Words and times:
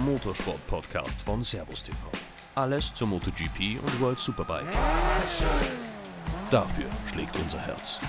Motorsport-Podcast 0.00 1.20
von 1.22 1.42
Servus 1.42 1.82
TV. 1.82 2.06
Alles 2.54 2.94
zur 2.94 3.08
MotoGP 3.08 3.78
und 3.82 4.00
World 4.00 4.18
Superbike. 4.18 4.66
Dafür 6.50 6.86
schlägt 7.12 7.36
unser 7.36 7.58
Herz. 7.58 8.00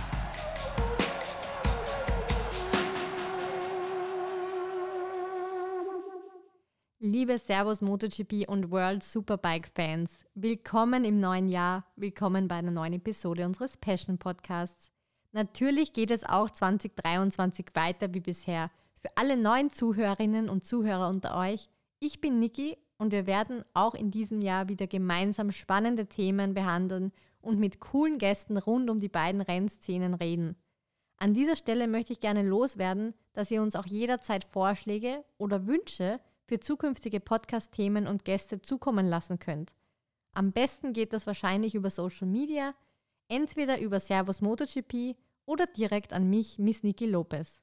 Liebe 7.00 7.38
Servus 7.38 7.82
MotoGP 7.82 8.48
und 8.48 8.72
World 8.72 9.04
Superbike 9.04 9.70
Fans, 9.76 10.12
willkommen 10.34 11.04
im 11.04 11.20
neuen 11.20 11.50
Jahr, 11.50 11.86
willkommen 11.98 12.48
bei 12.48 12.56
einer 12.56 12.72
neuen 12.72 12.94
Episode 12.94 13.46
unseres 13.46 13.76
Passion 13.76 14.18
Podcasts. 14.18 14.92
Natürlich 15.34 15.92
geht 15.94 16.12
es 16.12 16.24
auch 16.24 16.50
2023 16.50 17.66
weiter 17.74 18.14
wie 18.14 18.22
bisher. 18.22 18.72
Für 19.02 19.10
alle 19.18 19.36
neuen 19.36 19.72
Zuhörerinnen 19.72 20.48
und 20.48 20.66
Zuhörer 20.66 21.10
unter 21.10 21.36
euch, 21.38 21.70
ich 22.02 22.20
bin 22.20 22.40
Niki 22.40 22.78
und 22.98 23.12
wir 23.12 23.28
werden 23.28 23.64
auch 23.74 23.94
in 23.94 24.10
diesem 24.10 24.42
Jahr 24.42 24.68
wieder 24.68 24.88
gemeinsam 24.88 25.52
spannende 25.52 26.08
Themen 26.08 26.56
behandeln 26.56 27.12
und 27.42 27.60
mit 27.60 27.80
coolen 27.80 28.18
Gästen 28.18 28.58
rund 28.58 28.90
um 28.90 29.00
die 29.00 29.08
beiden 29.08 29.40
Rennszenen 29.40 30.16
reden. 30.16 30.56
An 31.18 31.36
dieser 31.36 31.56
Stelle 31.56 31.88
möchte 31.88 32.12
ich 32.12 32.20
gerne 32.20 32.42
loswerden, 32.42 33.14
dass 33.34 33.52
ihr 33.52 33.62
uns 33.62 33.76
auch 33.76 33.86
jederzeit 33.86 34.44
Vorschläge 34.46 35.24
oder 35.38 35.68
Wünsche 35.68 36.20
für 36.46 36.60
zukünftige 36.60 37.20
Podcast-Themen 37.20 38.08
und 38.08 38.26
Gäste 38.26 38.62
zukommen 38.64 39.06
lassen 39.06 39.38
könnt. 39.38 39.72
Am 40.34 40.52
besten 40.52 40.94
geht 40.94 41.14
das 41.14 41.28
wahrscheinlich 41.28 41.76
über 41.76 41.92
Social 41.92 42.28
Media, 42.28 42.74
entweder 43.28 43.80
über 43.80 44.00
Servus 44.00 44.42
MotoGP 44.42 45.16
oder 45.46 45.68
direkt 45.68 46.14
an 46.14 46.32
mich, 46.32 46.58
Miss 46.58 46.82
Niki 46.82 47.06
Lopez. 47.06 47.62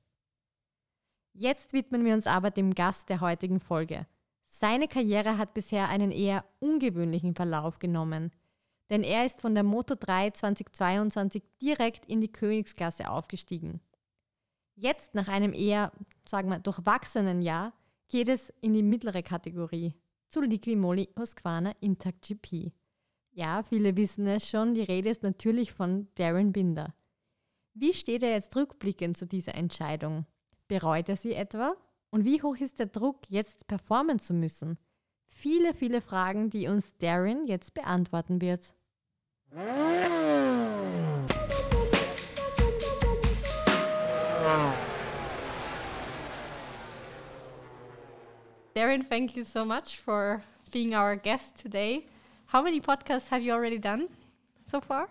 Jetzt 1.33 1.73
widmen 1.73 2.05
wir 2.05 2.15
uns 2.15 2.29
aber 2.29 2.53
dem 2.53 2.75
Gast 2.75 3.09
der 3.09 3.21
heutigen 3.21 3.59
Folge. 3.59 4.07
Seine 4.49 4.89
Karriere 4.89 5.39
hat 5.39 5.55
bisher 5.55 5.89
einen 5.89 6.11
eher 6.11 6.45
ungewöhnlichen 6.59 7.35
Verlauf 7.35 7.79
genommen, 7.79 8.33
denn 8.91 9.05
er 9.05 9.27
ist 9.27 9.41
von 9.41 9.55
der 9.55 9.63
Moto 9.63 9.95
3 9.95 10.31
2022 10.31 11.43
direkt 11.61 12.07
in 12.07 12.21
die 12.21 12.33
Königsklasse 12.33 13.11
aufgestiegen. 13.11 13.81
Jetzt 14.75 15.15
nach 15.15 15.29
einem 15.29 15.53
eher, 15.53 15.93
sagen 16.27 16.49
wir, 16.49 16.59
durchwachsenen 16.59 17.43
Jahr 17.43 17.73
geht 18.09 18.29
es 18.29 18.53
in 18.61 18.75
die 18.75 18.83
mittlere 18.83 19.23
Kategorie 19.23 19.95
zu 20.29 20.41
Liquimoli 20.41 21.09
Husqvarna 21.19 21.73
Intact 21.81 22.23
GP. 22.23 22.73
Ja, 23.33 23.63
viele 23.63 23.97
wissen 23.97 24.27
es 24.27 24.49
schon, 24.49 24.75
die 24.75 24.83
Rede 24.83 25.11
ist 25.11 25.23
natürlich 25.23 25.73
von 25.73 26.09
Darren 26.15 26.53
Binder. 26.53 26.95
Wie 27.75 27.93
steht 27.95 28.23
er 28.23 28.31
jetzt 28.31 28.57
rückblickend 28.57 29.17
zu 29.17 29.27
dieser 29.27 29.55
Entscheidung? 29.55 30.27
Bereut 30.67 31.09
er 31.09 31.17
sie 31.17 31.35
etwa? 31.35 31.77
Und 32.11 32.25
wie 32.25 32.43
hoch 32.43 32.57
ist 32.57 32.79
der 32.79 32.87
Druck, 32.87 33.21
jetzt 33.29 33.67
performen 33.67 34.19
zu 34.19 34.33
müssen? 34.33 34.79
Viele, 35.29 35.75
viele 35.75 36.01
Fragen, 36.01 36.49
die 36.49 36.67
uns 36.67 36.97
Darren 36.99 37.47
jetzt 37.47 37.75
beantworten 37.75 38.41
wird. 38.41 38.75
Darren, 48.75 49.09
thank 49.11 49.37
you 49.37 49.45
so 49.45 49.65
much 49.67 50.01
for 50.01 50.43
being 50.73 50.95
our 50.95 51.15
guest 51.15 51.61
today. 51.61 52.07
How 52.47 52.63
many 52.63 52.81
podcasts 52.81 53.31
have 53.31 53.43
you 53.43 53.53
already 53.53 53.79
done 53.79 54.09
so 54.65 54.81
far? 54.81 55.09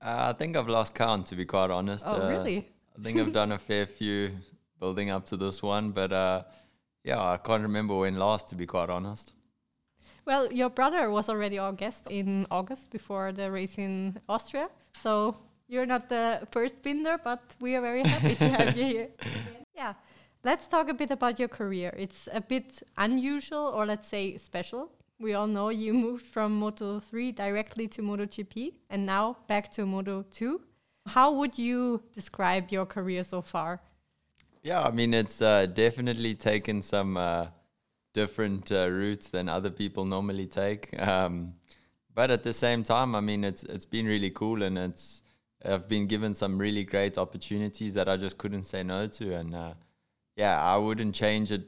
Uh, 0.00 0.30
I 0.30 0.32
think 0.32 0.56
I've 0.56 0.68
lost 0.68 0.94
count, 0.94 1.26
to 1.26 1.36
be 1.36 1.44
quite 1.44 1.70
honest. 1.70 2.06
Oh, 2.06 2.22
uh, 2.22 2.28
really? 2.30 2.70
I 2.98 3.02
think 3.02 3.18
I've 3.18 3.32
done 3.32 3.52
a 3.52 3.58
fair 3.58 3.86
few 3.86 4.30
building 4.80 5.10
up 5.10 5.26
to 5.26 5.36
this 5.36 5.62
one, 5.62 5.90
but 5.90 6.12
uh, 6.12 6.42
yeah, 7.04 7.20
I 7.20 7.36
can't 7.36 7.62
remember 7.62 7.96
when 7.96 8.18
last, 8.18 8.48
to 8.48 8.54
be 8.54 8.66
quite 8.66 8.90
honest. 8.90 9.32
Well, 10.24 10.52
your 10.52 10.68
brother 10.68 11.10
was 11.10 11.28
already 11.28 11.58
our 11.58 11.72
guest 11.72 12.06
in 12.10 12.46
August 12.50 12.90
before 12.90 13.32
the 13.32 13.50
race 13.50 13.78
in 13.78 14.20
Austria. 14.28 14.68
So 15.02 15.36
you're 15.68 15.86
not 15.86 16.08
the 16.08 16.46
first 16.50 16.82
binder, 16.82 17.18
but 17.22 17.40
we 17.60 17.74
are 17.76 17.80
very 17.80 18.02
happy 18.02 18.34
to 18.34 18.48
have 18.48 18.76
you 18.76 18.84
here. 18.84 19.08
Yeah. 19.74 19.94
Let's 20.44 20.66
talk 20.66 20.88
a 20.88 20.94
bit 20.94 21.10
about 21.12 21.38
your 21.38 21.48
career. 21.48 21.94
It's 21.96 22.28
a 22.32 22.40
bit 22.40 22.82
unusual, 22.96 23.72
or 23.74 23.86
let's 23.86 24.08
say 24.08 24.36
special. 24.36 24.90
We 25.20 25.34
all 25.34 25.46
know 25.46 25.68
you 25.68 25.92
moved 25.94 26.26
from 26.26 26.58
Moto 26.58 27.00
3 27.00 27.32
directly 27.32 27.88
to 27.88 28.02
MotoGP 28.02 28.74
and 28.90 29.04
now 29.04 29.36
back 29.48 29.70
to 29.72 29.84
Moto 29.86 30.24
2. 30.30 30.60
How 31.06 31.32
would 31.32 31.58
you 31.58 32.02
describe 32.14 32.70
your 32.70 32.86
career 32.86 33.24
so 33.24 33.42
far? 33.42 33.80
Yeah, 34.68 34.82
I 34.82 34.90
mean, 34.90 35.14
it's 35.14 35.40
uh, 35.40 35.64
definitely 35.64 36.34
taken 36.34 36.82
some 36.82 37.16
uh, 37.16 37.46
different 38.12 38.70
uh, 38.70 38.90
routes 38.90 39.30
than 39.30 39.48
other 39.48 39.70
people 39.70 40.04
normally 40.04 40.46
take. 40.46 40.92
Um, 41.00 41.54
but 42.14 42.30
at 42.30 42.42
the 42.42 42.52
same 42.52 42.84
time, 42.84 43.14
I 43.14 43.20
mean, 43.20 43.44
it's 43.44 43.62
it's 43.62 43.86
been 43.86 44.04
really 44.04 44.28
cool, 44.28 44.62
and 44.62 44.76
it's 44.76 45.22
I've 45.64 45.88
been 45.88 46.06
given 46.06 46.34
some 46.34 46.58
really 46.58 46.84
great 46.84 47.16
opportunities 47.16 47.94
that 47.94 48.10
I 48.10 48.18
just 48.18 48.36
couldn't 48.36 48.64
say 48.64 48.82
no 48.82 49.06
to, 49.06 49.34
and 49.36 49.54
uh, 49.54 49.72
yeah, 50.36 50.62
I 50.62 50.76
wouldn't 50.76 51.14
change 51.14 51.50
it 51.50 51.66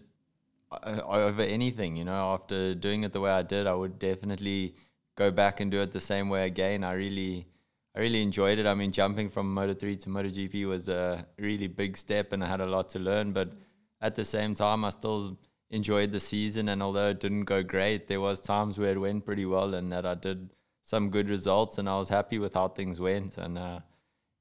uh, 0.71 1.01
over 1.07 1.41
anything. 1.41 1.97
You 1.97 2.05
know, 2.05 2.35
after 2.35 2.75
doing 2.75 3.05
it 3.05 3.15
the 3.15 3.21
way 3.23 3.31
I 3.31 3.43
did, 3.43 3.67
I 3.67 3.73
would 3.73 3.99
definitely 3.99 4.75
go 5.17 5.31
back 5.31 5.61
and 5.61 5.71
do 5.71 5.81
it 5.81 5.93
the 5.93 6.03
same 6.03 6.29
way 6.29 6.45
again. 6.47 6.85
I 6.85 6.93
really, 6.93 7.47
I 7.95 8.01
really 8.01 8.23
enjoyed 8.23 8.59
it. 8.59 8.67
I 8.67 8.75
mean, 8.75 8.93
jumping 8.93 9.31
from 9.31 9.53
Moto 9.53 9.75
three 9.75 9.97
to 9.97 10.09
Moto 10.09 10.29
GP 10.29 10.69
was 10.69 10.89
a 10.89 11.27
really 11.39 11.67
big 11.67 11.97
step, 11.97 12.33
and 12.33 12.45
I 12.45 12.49
had 12.49 12.61
a 12.61 12.67
lot 12.67 12.89
to 12.91 12.99
learn. 12.99 13.33
But 13.33 13.53
at 14.01 14.15
the 14.15 14.25
same 14.25 14.55
time, 14.55 14.85
I 14.85 14.91
still 14.91 15.39
enjoyed 15.71 16.13
the 16.13 16.21
season. 16.21 16.69
And 16.69 16.83
although 16.83 17.09
it 17.09 17.21
didn't 17.21 17.45
go 17.45 17.63
great, 17.63 18.07
there 18.07 18.21
was 18.21 18.41
times 18.41 18.79
where 18.79 18.93
it 18.93 18.99
went 18.99 19.25
pretty 19.25 19.45
well, 19.45 19.75
and 19.75 19.91
that 19.93 20.07
I 20.07 20.15
did 20.15 20.51
some 20.85 21.11
good 21.11 21.29
results, 21.29 21.79
and 21.79 21.89
I 21.89 21.99
was 21.99 22.09
happy 22.09 22.39
with 22.39 22.55
how 22.55 22.69
things 22.69 23.01
went. 23.01 23.39
And 23.39 23.59
uh, 23.59 23.81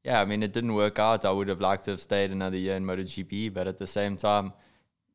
yeah, 0.03 0.21
I 0.21 0.25
mean, 0.25 0.43
it 0.43 0.53
didn't 0.53 0.75
work 0.75 0.99
out. 0.99 1.25
I 1.25 1.31
would 1.31 1.47
have 1.47 1.61
liked 1.61 1.85
to 1.85 1.91
have 1.91 2.01
stayed 2.01 2.31
another 2.31 2.57
year 2.57 2.75
in 2.75 2.85
Moto 2.85 3.03
GP. 3.03 3.53
but 3.53 3.67
at 3.67 3.79
the 3.79 3.87
same 3.87 4.15
time, 4.15 4.53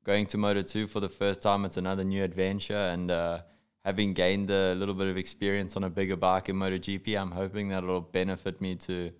going 0.05 0.27
to 0.27 0.39
Moto 0.39 0.63
2 0.63 0.89
for 0.89 1.01
the 1.01 1.09
first 1.09 1.41
time, 1.41 1.65
it's 1.65 1.77
another 1.77 2.05
new 2.05 2.23
adventure. 2.23 2.75
And 2.75 3.11
uh, 3.11 3.43
having 3.85 4.15
gained 4.15 4.51
a 4.51 4.75
little 4.75 4.95
bit 4.95 5.09
of 5.09 5.17
experience 5.17 5.77
on 5.77 5.85
a 5.85 5.91
bigger 5.91 6.17
bike 6.17 6.49
in 6.49 6.57
MotoGP, 6.57 7.21
I'm 7.21 7.31
hoping 7.31 7.69
that 7.69 7.85
it'll 7.85 8.01
benefit 8.01 8.61
me 8.61 8.77
to 8.77 9.13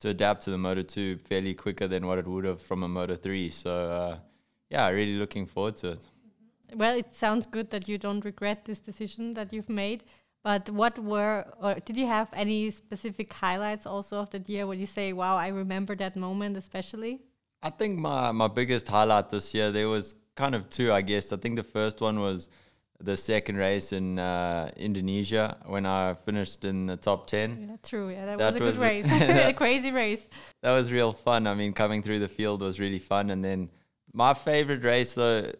to 0.00 0.08
adapt 0.08 0.42
to 0.42 0.50
the 0.50 0.58
Moto 0.58 0.82
2 0.82 1.18
fairly 1.18 1.54
quicker 1.54 1.86
than 1.86 2.04
what 2.08 2.18
it 2.18 2.26
would 2.26 2.44
have 2.44 2.60
from 2.60 2.82
a 2.82 2.88
Moto 2.88 3.14
3. 3.14 3.50
So 3.50 3.70
uh, 3.70 4.18
yeah, 4.68 4.88
really 4.88 5.16
looking 5.16 5.46
forward 5.46 5.76
to 5.76 5.92
it. 5.92 6.06
Well, 6.74 6.96
it 6.96 7.14
sounds 7.14 7.46
good 7.46 7.70
that 7.70 7.86
you 7.88 7.98
don't 7.98 8.24
regret 8.24 8.64
this 8.64 8.80
decision 8.80 9.30
that 9.34 9.52
you've 9.52 9.68
made. 9.68 10.02
But 10.42 10.68
what 10.70 10.98
were, 10.98 11.44
or 11.60 11.74
did 11.74 11.96
you 11.96 12.06
have 12.06 12.28
any 12.32 12.70
specific 12.70 13.32
highlights 13.32 13.86
also 13.86 14.16
of 14.16 14.30
that 14.30 14.48
year 14.48 14.66
where 14.66 14.76
you 14.76 14.86
say, 14.86 15.12
wow, 15.12 15.36
I 15.36 15.48
remember 15.48 15.94
that 15.96 16.16
moment 16.16 16.56
especially? 16.56 17.20
I 17.62 17.70
think 17.70 17.96
my, 17.96 18.32
my 18.32 18.48
biggest 18.48 18.88
highlight 18.88 19.30
this 19.30 19.54
year, 19.54 19.70
there 19.70 19.88
was 19.88 20.16
kind 20.34 20.56
of 20.56 20.68
two, 20.68 20.92
I 20.92 21.02
guess. 21.02 21.32
I 21.32 21.36
think 21.36 21.54
the 21.54 21.62
first 21.62 22.00
one 22.00 22.18
was 22.18 22.48
the 23.04 23.16
second 23.16 23.56
race 23.56 23.92
in 23.92 24.18
uh, 24.18 24.70
Indonesia 24.76 25.56
when 25.66 25.86
I 25.86 26.14
finished 26.14 26.64
in 26.64 26.86
the 26.86 26.96
top 26.96 27.26
10. 27.26 27.68
Yeah, 27.68 27.76
true. 27.82 28.10
Yeah, 28.10 28.26
that, 28.26 28.38
That 28.38 28.52
was 28.52 28.60
a 28.60 28.64
was 28.64 28.74
good 28.74 28.82
race. 28.82 29.06
a 29.10 29.52
crazy 29.52 29.90
race. 29.90 30.26
That 30.62 30.72
was 30.72 30.92
real 30.92 31.12
fun. 31.12 31.46
I 31.46 31.54
mean, 31.54 31.72
coming 31.72 32.02
through 32.02 32.20
the 32.20 32.28
field 32.28 32.62
was 32.62 32.78
really 32.78 32.98
fun. 32.98 33.30
And 33.30 33.44
then 33.44 33.70
my 34.12 34.34
favorite 34.34 34.84
race 34.84 35.14
though 35.14 35.50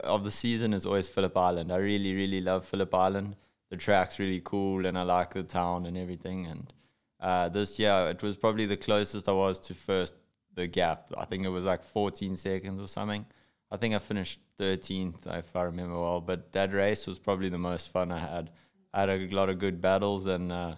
of 0.00 0.24
the 0.24 0.30
season 0.30 0.72
is 0.72 0.86
always 0.86 1.08
Phillip 1.08 1.36
Island. 1.36 1.72
I 1.72 1.76
really, 1.76 2.14
really 2.14 2.40
love 2.40 2.64
Phillip 2.64 2.94
Island. 2.94 3.36
The 3.70 3.76
track's 3.76 4.18
really 4.18 4.42
cool, 4.44 4.86
and 4.86 4.98
I 4.98 5.02
like 5.02 5.32
the 5.32 5.42
town 5.42 5.86
and 5.86 5.96
everything. 5.96 6.46
And 6.46 6.72
uh, 7.20 7.48
this 7.48 7.78
year, 7.78 8.08
it 8.10 8.22
was 8.22 8.36
probably 8.36 8.66
the 8.66 8.76
closest 8.76 9.28
I 9.28 9.32
was 9.32 9.58
to 9.60 9.74
first 9.74 10.14
the 10.54 10.66
gap. 10.66 11.06
I 11.16 11.24
think 11.24 11.46
it 11.46 11.48
was 11.48 11.64
like 11.64 11.82
14 11.82 12.36
seconds 12.36 12.80
or 12.80 12.86
something. 12.86 13.24
I 13.72 13.78
think 13.78 13.94
I 13.94 13.98
finished 13.98 14.38
13th, 14.58 15.26
if 15.26 15.56
I 15.56 15.62
remember 15.62 15.98
well. 15.98 16.20
But 16.20 16.52
that 16.52 16.74
race 16.74 17.06
was 17.06 17.18
probably 17.18 17.48
the 17.48 17.58
most 17.58 17.88
fun 17.88 18.12
I 18.12 18.18
had. 18.18 18.50
I 18.92 19.00
had 19.00 19.08
a 19.08 19.34
lot 19.34 19.48
of 19.48 19.58
good 19.58 19.80
battles, 19.80 20.26
and 20.26 20.52
uh, 20.52 20.74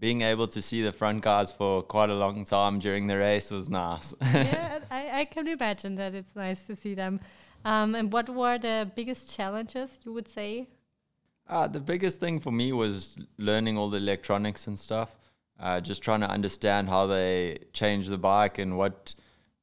being 0.00 0.22
able 0.22 0.48
to 0.48 0.60
see 0.60 0.82
the 0.82 0.90
front 0.90 1.22
cars 1.22 1.52
for 1.52 1.80
quite 1.80 2.10
a 2.10 2.14
long 2.14 2.44
time 2.44 2.80
during 2.80 3.06
the 3.06 3.16
race 3.16 3.52
was 3.52 3.70
nice. 3.70 4.14
yeah, 4.20 4.80
I, 4.90 5.20
I 5.20 5.24
can 5.26 5.46
imagine 5.46 5.94
that 5.94 6.16
it's 6.16 6.34
nice 6.34 6.60
to 6.62 6.74
see 6.74 6.94
them. 6.94 7.20
Um, 7.64 7.94
and 7.94 8.12
what 8.12 8.28
were 8.28 8.58
the 8.58 8.90
biggest 8.96 9.32
challenges 9.32 10.00
you 10.04 10.12
would 10.12 10.28
say? 10.28 10.66
Uh, 11.48 11.68
the 11.68 11.80
biggest 11.80 12.18
thing 12.18 12.40
for 12.40 12.50
me 12.50 12.72
was 12.72 13.16
learning 13.38 13.78
all 13.78 13.90
the 13.90 13.98
electronics 13.98 14.66
and 14.66 14.76
stuff. 14.76 15.16
Uh, 15.60 15.80
just 15.80 16.02
trying 16.02 16.20
to 16.20 16.30
understand 16.30 16.88
how 16.88 17.06
they 17.06 17.58
change 17.72 18.08
the 18.08 18.18
bike 18.18 18.58
and 18.58 18.76
what 18.76 19.14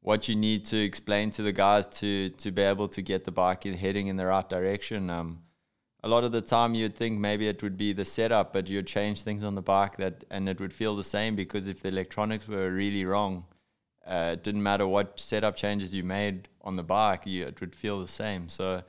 what 0.06 0.28
you 0.30 0.36
need 0.36 0.64
to 0.64 0.78
explain 0.78 1.32
to 1.32 1.42
the 1.42 1.52
guys 1.52 1.88
to 1.88 2.30
to 2.30 2.52
be 2.52 2.62
able 2.62 2.88
to 2.88 3.02
get 3.02 3.26
the 3.26 3.32
bike 3.32 3.66
in, 3.66 3.74
heading 3.74 4.06
in 4.06 4.16
the 4.18 4.26
right 4.26 4.48
direction. 4.48 5.10
Um, 5.10 5.40
a 6.04 6.08
lot 6.08 6.24
of 6.24 6.32
the 6.32 6.42
time 6.42 6.76
you'd 6.76 6.96
think 6.96 7.18
maybe 7.20 7.48
it 7.48 7.64
would 7.64 7.76
be 7.76 7.92
the 7.92 8.06
setup, 8.06 8.54
but 8.54 8.70
you'd 8.70 8.86
change 8.86 9.24
things 9.24 9.44
on 9.44 9.56
the 9.56 9.64
bike 9.64 9.98
that 9.98 10.24
and 10.30 10.48
it 10.48 10.60
would 10.60 10.72
feel 10.72 10.96
the 10.96 11.04
same 11.04 11.36
because 11.36 11.66
if 11.66 11.82
the 11.82 11.90
electronics 11.90 12.48
were 12.48 12.70
really 12.70 13.04
wrong, 13.04 13.46
uh, 14.06 14.34
it 14.34 14.44
didn't 14.44 14.62
matter 14.62 14.88
what 14.88 15.20
setup 15.20 15.56
changes 15.56 15.92
you 15.92 16.04
made 16.04 16.50
on 16.62 16.76
the 16.76 16.84
bike, 16.84 17.26
you, 17.26 17.48
it 17.48 17.60
would 17.60 17.76
feel 17.76 18.00
the 18.00 18.08
same. 18.08 18.48
So 18.48 18.84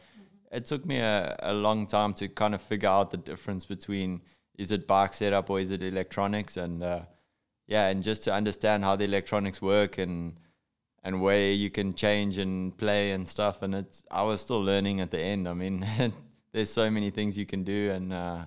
it 0.53 0.67
took 0.67 0.85
me 0.85 0.99
a, 0.99 1.35
a 1.39 1.55
long 1.55 1.87
time 1.87 2.13
to 2.15 2.29
kind 2.29 2.55
of 2.55 2.61
figure 2.61 2.91
out 2.91 3.11
the 3.11 3.17
difference 3.17 3.65
between 3.65 4.21
is 4.59 4.71
it 4.71 4.87
bike 4.87 5.15
setup 5.15 5.49
or 5.49 5.61
is 5.61 5.71
it 5.71 5.83
electronics 5.83 6.59
and 6.59 6.83
uh, 6.83 7.01
yeah 7.67 7.89
and 7.89 8.03
just 8.03 8.23
to 8.25 8.35
understand 8.35 8.85
how 8.85 8.97
the 8.97 9.05
electronics 9.05 9.63
work 9.63 9.97
and 9.97 10.35
and 11.07 11.23
where 11.23 11.53
you 11.53 11.71
can 11.71 11.95
change 11.95 12.37
and 12.37 12.77
play 12.77 13.13
and 13.13 13.27
stuff 13.27 13.63
and 13.63 13.75
it's 13.81 14.05
i 14.11 14.23
was 14.23 14.41
still 14.41 14.63
learning 14.71 15.01
at 15.01 15.11
the 15.13 15.21
end 15.33 15.49
i 15.49 15.55
mean 15.55 15.87
there's 16.53 16.73
so 16.81 16.91
many 16.91 17.11
things 17.11 17.39
you 17.39 17.47
can 17.47 17.63
do 17.63 17.93
and 17.93 18.13
uh, 18.13 18.45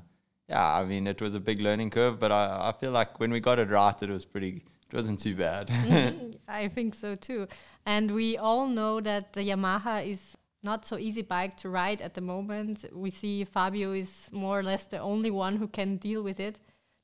yeah 0.50 0.73
i 0.79 0.83
mean 0.83 1.07
it 1.07 1.21
was 1.21 1.35
a 1.35 1.39
big 1.39 1.61
learning 1.61 1.89
curve 1.89 2.19
but 2.19 2.31
I, 2.31 2.69
I 2.69 2.71
feel 2.79 2.91
like 2.91 3.19
when 3.19 3.31
we 3.31 3.39
got 3.39 3.59
it 3.59 3.69
right 3.69 4.03
it 4.03 4.09
was 4.09 4.25
pretty 4.25 4.65
it 4.91 4.94
wasn't 4.94 5.21
too 5.21 5.35
bad 5.35 5.67
mm-hmm. 5.69 6.31
i 6.50 6.67
think 6.67 6.95
so 6.95 7.15
too 7.15 7.47
and 7.85 8.11
we 8.11 8.38
all 8.38 8.67
know 8.67 9.00
that 9.00 9.31
the 9.33 9.44
yamaha 9.50 10.06
is 10.06 10.35
not 10.61 10.85
so 10.85 10.97
easy 10.97 11.21
bike 11.21 11.56
to 11.57 11.69
ride 11.69 12.01
at 12.01 12.13
the 12.13 12.21
moment. 12.21 12.83
We 12.91 13.11
see 13.11 13.45
Fabio 13.45 13.94
is 13.94 14.27
more 14.31 14.59
or 14.59 14.63
less 14.63 14.83
the 14.83 15.00
only 15.00 15.31
one 15.31 15.56
who 15.56 15.67
can 15.67 15.95
deal 15.95 16.21
with 16.21 16.39
it. 16.39 16.59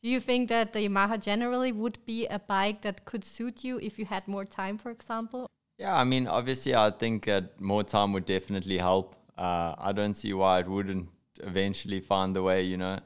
Do 0.06 0.12
you 0.12 0.20
think 0.20 0.50
that 0.50 0.72
the 0.72 0.88
Yamaha 0.88 1.20
generally 1.20 1.72
would 1.72 1.98
be 2.06 2.28
a 2.28 2.38
bike 2.38 2.84
that 2.84 3.06
could 3.06 3.26
suit 3.26 3.64
you 3.64 3.80
if 3.80 3.98
you 3.98 4.06
had 4.06 4.28
more 4.28 4.46
time, 4.46 4.78
for 4.78 4.92
example? 4.92 5.50
Yeah, 5.80 5.96
I 5.96 6.04
mean, 6.04 6.28
obviously, 6.28 6.76
I 6.76 6.92
think 6.92 7.26
that 7.26 7.60
more 7.60 7.84
time 7.84 8.14
would 8.14 8.26
definitely 8.26 8.78
help. 8.78 9.16
Uh, 9.36 9.74
I 9.80 9.94
don't 9.94 10.14
see 10.14 10.32
why 10.34 10.60
it 10.60 10.68
wouldn't 10.68 11.10
eventually 11.42 12.02
find 12.02 12.36
the 12.36 12.44
way, 12.44 12.62
you 12.62 12.78
know. 12.78 13.00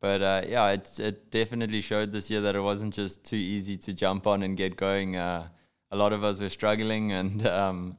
But 0.00 0.20
uh, 0.20 0.42
yeah, 0.46 0.68
it's, 0.72 1.00
it 1.00 1.30
definitely 1.30 1.80
showed 1.80 2.12
this 2.12 2.30
year 2.30 2.42
that 2.42 2.54
it 2.54 2.60
wasn't 2.60 2.92
just 2.92 3.24
too 3.24 3.36
easy 3.36 3.78
to 3.78 3.94
jump 3.94 4.26
on 4.26 4.42
and 4.42 4.54
get 4.54 4.76
going. 4.76 5.16
Uh, 5.16 5.48
a 5.92 5.96
lot 5.96 6.12
of 6.12 6.24
us 6.24 6.40
were 6.40 6.50
struggling, 6.50 7.12
and 7.12 7.46
um, 7.62 7.96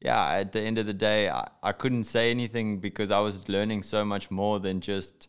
yeah, 0.00 0.26
at 0.28 0.52
the 0.52 0.62
end 0.62 0.78
of 0.78 0.86
the 0.86 0.94
day, 0.94 1.28
I, 1.28 1.46
I 1.62 1.72
couldn't 1.72 2.04
say 2.04 2.30
anything 2.30 2.78
because 2.78 3.10
I 3.10 3.20
was 3.20 3.46
learning 3.46 3.82
so 3.82 4.06
much 4.06 4.30
more 4.30 4.58
than 4.58 4.80
just 4.80 5.28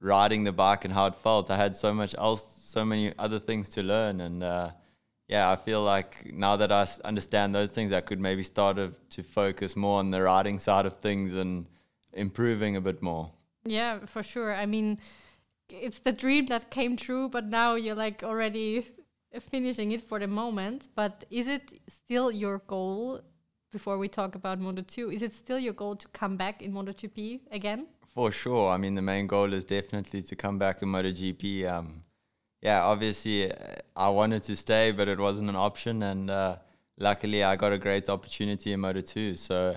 riding 0.00 0.44
the 0.44 0.52
bike 0.52 0.84
and 0.84 0.92
how 0.94 1.06
it 1.06 1.14
felt. 1.16 1.50
I 1.50 1.56
had 1.56 1.76
so 1.76 1.92
much 1.92 2.14
else, 2.16 2.44
so 2.58 2.84
many 2.84 3.12
other 3.18 3.38
things 3.38 3.68
to 3.70 3.82
learn. 3.82 4.20
And 4.20 4.42
uh, 4.42 4.70
yeah, 5.28 5.50
I 5.50 5.56
feel 5.56 5.82
like 5.82 6.32
now 6.32 6.56
that 6.56 6.72
I 6.72 6.86
understand 7.04 7.54
those 7.54 7.70
things, 7.70 7.92
I 7.92 8.00
could 8.00 8.20
maybe 8.20 8.42
start 8.42 8.76
to, 8.76 9.22
focus 9.22 9.76
more 9.76 9.98
on 9.98 10.10
the 10.10 10.22
riding 10.22 10.58
side 10.58 10.86
of 10.86 10.98
things 11.00 11.34
and 11.34 11.66
improving 12.14 12.76
a 12.76 12.80
bit 12.80 13.02
more. 13.02 13.30
Yeah, 13.64 13.98
for 14.06 14.22
sure. 14.22 14.54
I 14.54 14.64
mean, 14.66 14.98
it's 15.68 15.98
the 15.98 16.12
dream 16.12 16.46
that 16.46 16.70
came 16.70 16.96
true, 16.96 17.28
but 17.28 17.44
now 17.44 17.74
you're 17.74 17.94
like 17.94 18.22
already 18.22 18.86
finishing 19.38 19.92
it 19.92 20.08
for 20.08 20.18
the 20.18 20.26
moment. 20.26 20.88
But 20.94 21.24
is 21.30 21.46
it 21.46 21.62
still 21.88 22.32
your 22.32 22.58
goal 22.66 23.20
before 23.70 23.98
we 23.98 24.08
talk 24.08 24.34
about 24.34 24.58
Moto 24.58 24.82
2. 24.82 25.10
Is 25.10 25.22
it 25.22 25.34
still 25.34 25.58
your 25.58 25.72
goal 25.72 25.96
to 25.96 26.08
come 26.08 26.36
back 26.36 26.62
in 26.62 26.72
MotoGP 26.72 27.40
again? 27.50 27.86
For 28.14 28.32
sure. 28.32 28.70
I 28.70 28.76
mean, 28.76 28.94
the 28.94 29.02
main 29.02 29.26
goal 29.26 29.52
is 29.52 29.64
definitely 29.64 30.22
to 30.22 30.36
come 30.36 30.58
back 30.58 30.82
in 30.82 30.88
MotoGP. 30.88 31.70
Um, 31.70 32.02
yeah, 32.60 32.82
obviously, 32.82 33.50
uh, 33.50 33.76
I 33.96 34.08
wanted 34.08 34.42
to 34.44 34.56
stay, 34.56 34.90
but 34.90 35.08
it 35.08 35.18
wasn't 35.18 35.48
an 35.48 35.56
option. 35.56 36.02
And 36.02 36.30
uh, 36.30 36.56
luckily, 36.98 37.44
I 37.44 37.56
got 37.56 37.72
a 37.72 37.78
great 37.78 38.08
opportunity 38.08 38.72
in 38.72 38.80
Moto 38.80 39.00
2. 39.00 39.36
So, 39.36 39.76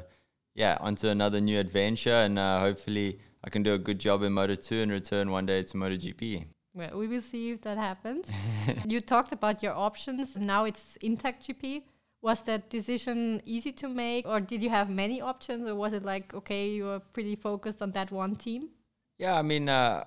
yeah, 0.56 0.78
onto 0.82 1.08
another 1.10 1.40
new 1.40 1.60
adventure. 1.60 2.12
And 2.12 2.40
uh, 2.40 2.60
hopefully, 2.60 3.20
I 3.44 3.50
can 3.50 3.62
do 3.62 3.74
a 3.74 3.78
good 3.78 4.00
job 4.00 4.24
in 4.24 4.34
Moto 4.34 4.56
2 4.56 4.82
and 4.82 4.92
return 4.92 5.30
one 5.30 5.46
day 5.46 5.64
to 5.64 5.78
MotoGP. 5.78 6.46
Well, 6.74 6.98
we 6.98 7.08
will 7.08 7.22
see 7.22 7.52
if 7.52 7.62
that 7.62 7.78
happens. 7.78 8.28
you 8.88 9.00
talked 9.00 9.32
about 9.32 9.62
your 9.62 9.78
options. 9.78 10.36
Now 10.36 10.66
it's 10.66 10.96
Intact 11.02 11.48
GP 11.48 11.84
was 12.24 12.42
that 12.44 12.70
decision 12.70 13.42
easy 13.46 13.72
to 13.72 13.88
make 13.90 14.26
or 14.26 14.40
did 14.40 14.64
you 14.64 14.70
have 14.70 14.90
many 14.90 15.22
options 15.22 15.70
or 15.70 15.76
was 15.76 15.94
it 15.94 16.04
like 16.04 16.34
okay 16.34 16.70
you 16.70 16.86
were 16.86 17.00
pretty 17.00 17.36
focused 17.36 17.82
on 17.82 17.92
that 17.92 18.12
one 18.12 18.36
team? 18.36 18.70
Yeah 19.18 19.36
i 19.38 19.42
mean 19.42 19.70
uh, 19.70 20.04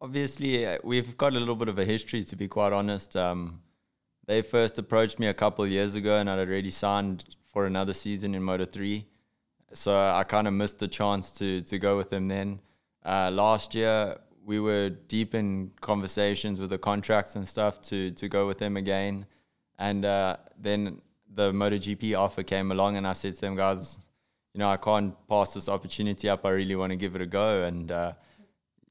obviously 0.00 0.66
uh, 0.66 0.78
we've 0.84 1.16
got 1.16 1.32
a 1.32 1.40
little 1.40 1.56
bit 1.56 1.68
of 1.68 1.78
a 1.78 1.84
history 1.84 2.22
to 2.24 2.36
be 2.36 2.48
quite 2.48 2.72
honest. 2.72 3.16
Um, 3.16 3.60
they 4.26 4.42
first 4.42 4.78
approached 4.78 5.18
me 5.18 5.26
a 5.26 5.34
couple 5.34 5.64
of 5.64 5.70
years 5.70 5.94
ago 5.94 6.18
and 6.18 6.30
i'd 6.30 6.38
already 6.38 6.70
signed 6.70 7.24
for 7.52 7.66
another 7.66 7.94
season 7.94 8.34
in 8.34 8.42
moto 8.42 8.64
3 8.64 9.04
so 9.72 9.90
i 10.20 10.22
kind 10.22 10.46
of 10.46 10.52
missed 10.52 10.78
the 10.78 10.88
chance 10.88 11.32
to 11.32 11.62
to 11.62 11.78
go 11.78 11.96
with 11.96 12.10
them 12.10 12.28
then. 12.28 12.60
Uh, 13.04 13.30
last 13.32 13.74
year 13.74 14.16
we 14.44 14.60
were 14.60 14.90
deep 14.90 15.34
in 15.34 15.70
conversations 15.80 16.60
with 16.60 16.70
the 16.70 16.78
contracts 16.78 17.36
and 17.36 17.46
stuff 17.46 17.80
to 17.80 18.10
to 18.12 18.28
go 18.28 18.46
with 18.46 18.58
them 18.58 18.76
again. 18.76 19.26
And 19.78 20.04
uh, 20.04 20.36
then 20.58 21.00
the 21.34 21.52
MotoGP 21.52 22.18
offer 22.18 22.42
came 22.42 22.70
along, 22.72 22.96
and 22.96 23.06
I 23.06 23.12
said 23.12 23.34
to 23.34 23.40
them, 23.40 23.56
guys, 23.56 23.98
you 24.54 24.58
know, 24.58 24.68
I 24.68 24.76
can't 24.76 25.14
pass 25.28 25.54
this 25.54 25.68
opportunity 25.68 26.28
up. 26.28 26.44
I 26.44 26.50
really 26.50 26.76
want 26.76 26.90
to 26.90 26.96
give 26.96 27.14
it 27.16 27.22
a 27.22 27.26
go. 27.26 27.62
And, 27.64 27.90
uh, 27.90 28.12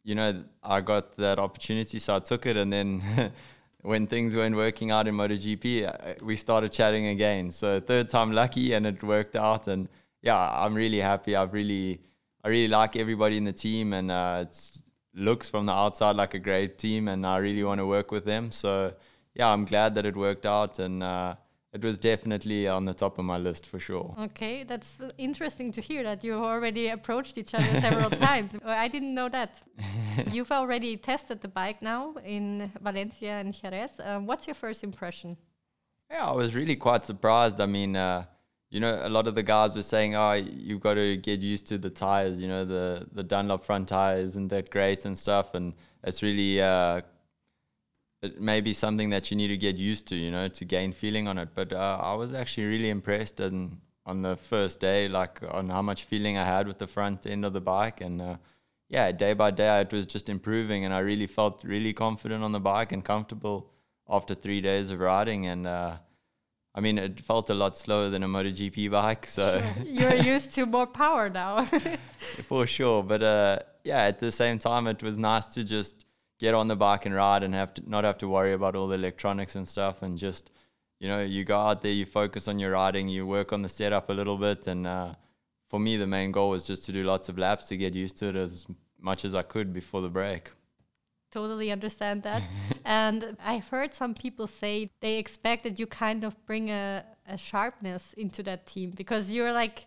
you 0.03 0.15
know, 0.15 0.43
I 0.63 0.81
got 0.81 1.15
that 1.17 1.37
opportunity, 1.37 1.99
so 1.99 2.15
I 2.15 2.19
took 2.19 2.45
it. 2.45 2.57
And 2.57 2.73
then 2.73 3.31
when 3.81 4.07
things 4.07 4.35
weren't 4.35 4.55
working 4.55 4.91
out 4.91 5.07
in 5.07 5.15
MotoGP, 5.15 5.87
uh, 5.87 6.15
we 6.23 6.35
started 6.35 6.71
chatting 6.71 7.07
again. 7.07 7.51
So 7.51 7.79
third 7.79 8.09
time 8.09 8.31
lucky, 8.31 8.73
and 8.73 8.87
it 8.87 9.03
worked 9.03 9.35
out. 9.35 9.67
And 9.67 9.87
yeah, 10.21 10.37
I'm 10.37 10.73
really 10.73 10.99
happy. 10.99 11.35
I've 11.35 11.53
really, 11.53 12.01
I 12.43 12.49
really 12.49 12.67
like 12.67 12.95
everybody 12.95 13.37
in 13.37 13.43
the 13.43 13.53
team, 13.53 13.93
and 13.93 14.09
uh, 14.09 14.45
it 14.47 14.81
looks 15.13 15.47
from 15.47 15.67
the 15.67 15.73
outside 15.73 16.15
like 16.15 16.33
a 16.33 16.39
great 16.39 16.79
team, 16.79 17.07
and 17.07 17.25
I 17.25 17.37
really 17.37 17.63
want 17.63 17.79
to 17.79 17.85
work 17.85 18.11
with 18.11 18.25
them. 18.25 18.51
So 18.51 18.93
yeah, 19.35 19.49
I'm 19.49 19.65
glad 19.65 19.93
that 19.95 20.05
it 20.07 20.15
worked 20.15 20.47
out, 20.47 20.79
and 20.79 21.03
uh, 21.03 21.35
it 21.73 21.81
was 21.81 21.97
definitely 21.97 22.67
on 22.67 22.85
the 22.85 22.93
top 22.93 23.17
of 23.17 23.25
my 23.25 23.37
list 23.37 23.65
for 23.65 23.79
sure. 23.79 24.13
Okay, 24.19 24.63
that's 24.63 24.99
interesting 25.17 25.71
to 25.71 25.81
hear 25.81 26.03
that 26.03 26.23
you 26.23 26.33
already 26.33 26.89
approached 26.89 27.37
each 27.37 27.53
other 27.53 27.79
several 27.79 28.09
times. 28.27 28.57
I 28.65 28.89
didn't 28.89 29.13
know 29.13 29.29
that. 29.29 29.63
You've 30.31 30.51
already 30.51 30.97
tested 30.97 31.39
the 31.39 31.47
bike 31.47 31.81
now 31.81 32.15
in 32.25 32.71
Valencia 32.81 33.31
and 33.31 33.53
Jerez. 33.53 33.91
Um, 34.03 34.25
what's 34.25 34.47
your 34.47 34.55
first 34.55 34.83
impression? 34.83 35.37
Yeah, 36.09 36.27
I 36.27 36.33
was 36.33 36.53
really 36.55 36.75
quite 36.75 37.05
surprised. 37.05 37.61
I 37.61 37.67
mean, 37.67 37.95
uh, 37.95 38.25
you 38.69 38.81
know, 38.81 38.99
a 39.03 39.09
lot 39.09 39.27
of 39.27 39.35
the 39.35 39.43
guys 39.43 39.75
were 39.75 39.83
saying, 39.83 40.15
"Oh, 40.15 40.33
you've 40.33 40.81
got 40.81 40.95
to 40.95 41.15
get 41.15 41.39
used 41.39 41.67
to 41.67 41.77
the 41.77 41.89
tires. 41.89 42.41
You 42.41 42.49
know, 42.49 42.65
the 42.65 43.07
the 43.13 43.23
Dunlop 43.23 43.63
front 43.63 43.87
tire 43.87 44.17
isn't 44.17 44.49
that 44.49 44.69
great 44.71 45.05
and 45.05 45.17
stuff." 45.17 45.53
And 45.53 45.73
it's 46.03 46.21
really 46.21 46.61
uh, 46.61 47.01
it 48.21 48.39
may 48.39 48.61
be 48.61 48.73
something 48.73 49.09
that 49.09 49.31
you 49.31 49.37
need 49.37 49.47
to 49.47 49.57
get 49.57 49.77
used 49.77 50.07
to, 50.07 50.15
you 50.15 50.29
know, 50.29 50.47
to 50.47 50.65
gain 50.65 50.93
feeling 50.93 51.27
on 51.27 51.37
it. 51.37 51.49
But 51.55 51.73
uh, 51.73 51.99
I 52.01 52.13
was 52.13 52.33
actually 52.33 52.65
really 52.65 52.89
impressed 52.89 53.39
and 53.39 53.77
on 54.05 54.21
the 54.21 54.35
first 54.35 54.79
day, 54.79 55.07
like 55.07 55.41
on 55.49 55.69
how 55.69 55.81
much 55.81 56.03
feeling 56.03 56.37
I 56.37 56.45
had 56.45 56.67
with 56.67 56.77
the 56.77 56.87
front 56.87 57.25
end 57.25 57.45
of 57.45 57.53
the 57.53 57.61
bike. 57.61 58.01
And 58.01 58.21
uh, 58.21 58.35
yeah, 58.89 59.11
day 59.11 59.33
by 59.33 59.51
day, 59.51 59.81
it 59.81 59.91
was 59.91 60.05
just 60.05 60.29
improving. 60.29 60.85
And 60.85 60.93
I 60.93 60.99
really 60.99 61.27
felt 61.27 61.63
really 61.63 61.93
confident 61.93 62.43
on 62.43 62.51
the 62.51 62.59
bike 62.59 62.91
and 62.91 63.03
comfortable 63.03 63.71
after 64.09 64.35
three 64.35 64.61
days 64.61 64.89
of 64.89 64.99
riding. 64.99 65.47
And 65.47 65.65
uh, 65.65 65.97
I 66.75 66.79
mean, 66.79 66.97
it 66.97 67.21
felt 67.21 67.49
a 67.49 67.53
lot 67.53 67.77
slower 67.77 68.09
than 68.09 68.23
a 68.23 68.27
MotoGP 68.27 68.91
bike. 68.91 69.25
So 69.25 69.61
sure. 69.61 69.83
you're 69.83 70.15
used 70.33 70.53
to 70.53 70.65
more 70.65 70.87
power 70.87 71.29
now. 71.29 71.65
For 72.43 72.67
sure. 72.67 73.01
But 73.03 73.23
uh, 73.23 73.59
yeah, 73.83 74.03
at 74.03 74.19
the 74.19 74.31
same 74.31 74.59
time, 74.59 74.87
it 74.87 75.01
was 75.01 75.17
nice 75.17 75.47
to 75.49 75.63
just 75.63 76.05
get 76.41 76.55
on 76.55 76.67
the 76.67 76.75
bike 76.75 77.05
and 77.05 77.13
ride 77.13 77.43
and 77.43 77.53
have 77.53 77.71
to 77.75 77.81
not 77.87 78.03
have 78.03 78.17
to 78.17 78.27
worry 78.27 78.53
about 78.53 78.75
all 78.75 78.87
the 78.87 78.95
electronics 78.95 79.55
and 79.55 79.67
stuff 79.67 80.01
and 80.01 80.17
just 80.17 80.49
you 80.99 81.07
know 81.07 81.21
you 81.21 81.45
go 81.45 81.57
out 81.57 81.83
there 81.83 81.91
you 81.91 82.05
focus 82.05 82.47
on 82.47 82.57
your 82.57 82.71
riding 82.71 83.07
you 83.07 83.25
work 83.27 83.53
on 83.53 83.61
the 83.61 83.69
setup 83.69 84.09
a 84.09 84.13
little 84.13 84.37
bit 84.37 84.65
and 84.65 84.87
uh, 84.87 85.13
for 85.69 85.79
me 85.79 85.97
the 85.97 86.07
main 86.07 86.31
goal 86.31 86.49
was 86.49 86.65
just 86.65 86.83
to 86.83 86.91
do 86.91 87.03
lots 87.03 87.29
of 87.29 87.37
laps 87.37 87.65
to 87.67 87.77
get 87.77 87.93
used 87.93 88.17
to 88.17 88.25
it 88.29 88.35
as 88.35 88.65
much 88.99 89.23
as 89.23 89.35
i 89.35 89.43
could 89.43 89.71
before 89.71 90.01
the 90.01 90.09
break. 90.09 90.51
Totally 91.31 91.71
understand 91.71 92.23
that. 92.23 92.43
And 92.85 93.37
i've 93.51 93.69
heard 93.69 93.93
some 93.93 94.13
people 94.15 94.47
say 94.47 94.89
they 94.99 95.15
expect 95.23 95.63
that 95.65 95.77
you 95.79 95.85
kind 95.85 96.23
of 96.23 96.33
bring 96.47 96.71
a, 96.71 97.05
a 97.27 97.37
sharpness 97.37 98.13
into 98.13 98.41
that 98.49 98.65
team 98.65 98.89
because 99.01 99.29
you're 99.29 99.53
like 99.53 99.85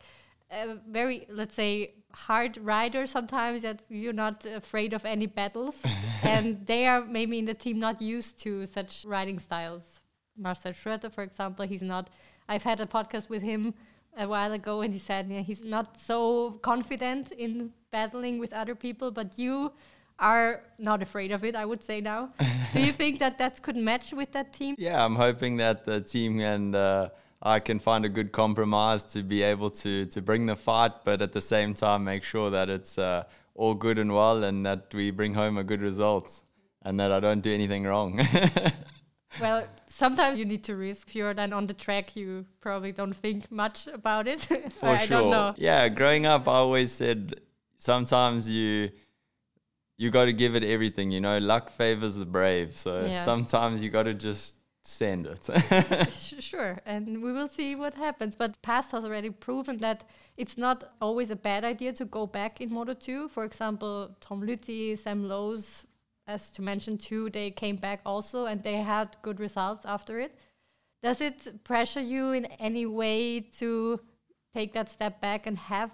a 0.51 0.77
very 0.99 1.27
let's 1.29 1.57
say 1.63 1.95
hard 2.15 2.57
rider 2.59 3.07
sometimes 3.07 3.63
that 3.63 3.83
you're 3.89 4.13
not 4.13 4.47
afraid 4.47 4.93
of 4.93 5.05
any 5.05 5.27
battles. 5.27 5.77
And 6.23 6.67
they 6.67 6.87
are 6.87 7.05
maybe 7.05 7.39
in 7.39 7.45
the 7.45 7.55
team 7.55 7.79
not 7.79 8.01
used 8.01 8.41
to 8.45 8.65
such 8.65 9.05
riding 9.07 9.39
styles. 9.39 10.01
Marcel 10.37 10.73
Schrötter 10.73 11.13
for 11.13 11.23
example 11.23 11.67
he's 11.67 11.83
not 11.83 12.11
i've 12.49 12.63
had 12.63 12.81
a 12.81 12.87
podcast 12.87 13.29
with 13.29 13.43
him 13.43 13.75
a 14.17 14.27
while 14.27 14.53
ago 14.53 14.81
and 14.81 14.93
he 14.93 14.99
said 14.99 15.27
yeah, 15.29 15.41
he's 15.41 15.63
not 15.63 15.99
so 15.99 16.59
confident 16.63 17.33
in 17.33 17.73
battling 17.91 18.39
with 18.39 18.53
other 18.53 18.75
people 18.75 19.11
but 19.11 19.39
you 19.39 19.73
are 20.19 20.63
not 20.79 21.03
afraid 21.03 21.33
of 21.33 21.45
it 21.45 21.57
i 21.57 21.65
would 21.65 21.83
say 21.83 22.01
now. 22.01 22.31
Do 22.73 22.81
you 22.81 22.93
think 22.93 23.19
that 23.19 23.39
that 23.39 23.63
could 23.63 23.77
match 23.77 24.13
with 24.13 24.33
that 24.33 24.53
team? 24.53 24.75
Yeah 24.79 25.05
i'm 25.05 25.17
hoping 25.17 25.57
that 25.59 25.85
the 25.85 26.01
team 26.01 26.41
and 26.41 26.75
uh, 26.75 27.11
I 27.45 27.61
can 27.61 27.79
find 27.79 28.05
a 28.05 28.09
good 28.09 28.33
compromise 28.33 29.05
to 29.07 29.23
be 29.23 29.43
able 29.43 29.71
to 29.71 30.07
to 30.07 30.23
bring 30.23 30.47
the 30.47 30.57
fight, 30.57 31.05
but 31.05 31.21
at 31.23 31.33
the 31.33 31.41
same 31.43 31.75
time 31.75 32.05
make 32.05 32.25
sure 32.25 32.51
that 32.51 32.69
it's 32.71 32.97
uh, 32.99 33.25
all 33.55 33.75
good 33.75 33.99
and 33.99 34.13
well, 34.15 34.43
and 34.45 34.65
that 34.67 34.93
we 34.95 35.11
bring 35.11 35.35
home 35.35 35.59
a 35.59 35.65
good 35.65 35.83
result, 35.83 36.43
and 36.83 36.99
that 37.01 37.13
I 37.13 37.21
don't 37.21 37.43
do 37.43 37.53
anything 37.53 37.85
wrong. 37.85 38.21
well, 39.41 39.67
sometimes 39.89 40.39
you 40.39 40.45
need 40.45 40.65
to 40.65 40.77
risk. 40.77 41.15
You're 41.15 41.35
then 41.35 41.53
on 41.53 41.67
the 41.67 41.75
track, 41.75 42.17
you 42.17 42.47
probably 42.61 42.93
don't 42.93 43.15
think 43.15 43.51
much 43.51 43.87
about 43.89 44.27
it. 44.27 44.41
For 44.81 44.89
I 44.89 45.07
sure. 45.07 45.21
don't 45.21 45.31
know. 45.31 45.55
Yeah, 45.57 45.89
growing 45.89 46.25
up, 46.27 46.49
I 46.49 46.55
always 46.55 46.93
said 46.93 47.41
sometimes 47.79 48.49
you 48.49 48.91
you 49.97 50.11
got 50.11 50.25
to 50.25 50.33
give 50.33 50.57
it 50.57 50.65
everything. 50.65 51.11
You 51.11 51.21
know, 51.21 51.39
luck 51.39 51.71
favors 51.71 52.15
the 52.17 52.27
brave. 52.27 52.77
So 52.77 53.07
Yeah. 53.07 53.25
sometimes 53.25 53.83
you 53.83 53.91
got 53.91 54.05
to 54.05 54.15
just 54.15 54.55
send 54.87 55.27
it. 55.27 55.49
Sure, 56.41 56.79
and 56.87 57.23
we 57.23 57.33
will 57.33 57.49
see 57.49 57.75
what 57.75 57.95
happens. 57.95 58.37
But 58.37 58.61
past 58.63 58.93
has 58.93 59.05
already 59.05 59.31
proven 59.31 59.79
that 59.79 60.05
it's 60.37 60.59
not 60.59 60.95
always 61.01 61.31
a 61.31 61.37
bad 61.37 61.65
idea 61.65 61.93
to 61.95 62.05
go 62.05 62.27
back 62.27 62.61
in 62.61 62.73
Moto 62.73 62.95
2. 62.95 63.29
For 63.29 63.45
example, 63.45 64.15
Tom 64.21 64.43
Lüthi, 64.43 64.99
Sam 64.99 65.29
Lowes, 65.29 65.85
as 66.27 66.51
to 66.53 66.63
mention 66.63 66.99
two, 66.99 67.31
they 67.31 67.51
came 67.51 67.77
back 67.77 68.01
also 68.07 68.47
and 68.47 68.63
they 68.63 68.77
had 68.77 69.17
good 69.23 69.41
results 69.41 69.85
after 69.85 70.21
it. 70.21 70.39
Does 71.03 71.21
it 71.21 71.65
pressure 71.65 72.01
you 72.01 72.33
in 72.33 72.47
any 72.59 72.87
way 72.87 73.41
to 73.59 74.01
take 74.55 74.73
that 74.73 74.91
step 74.91 75.21
back 75.21 75.47
and 75.47 75.59
have 75.59 75.91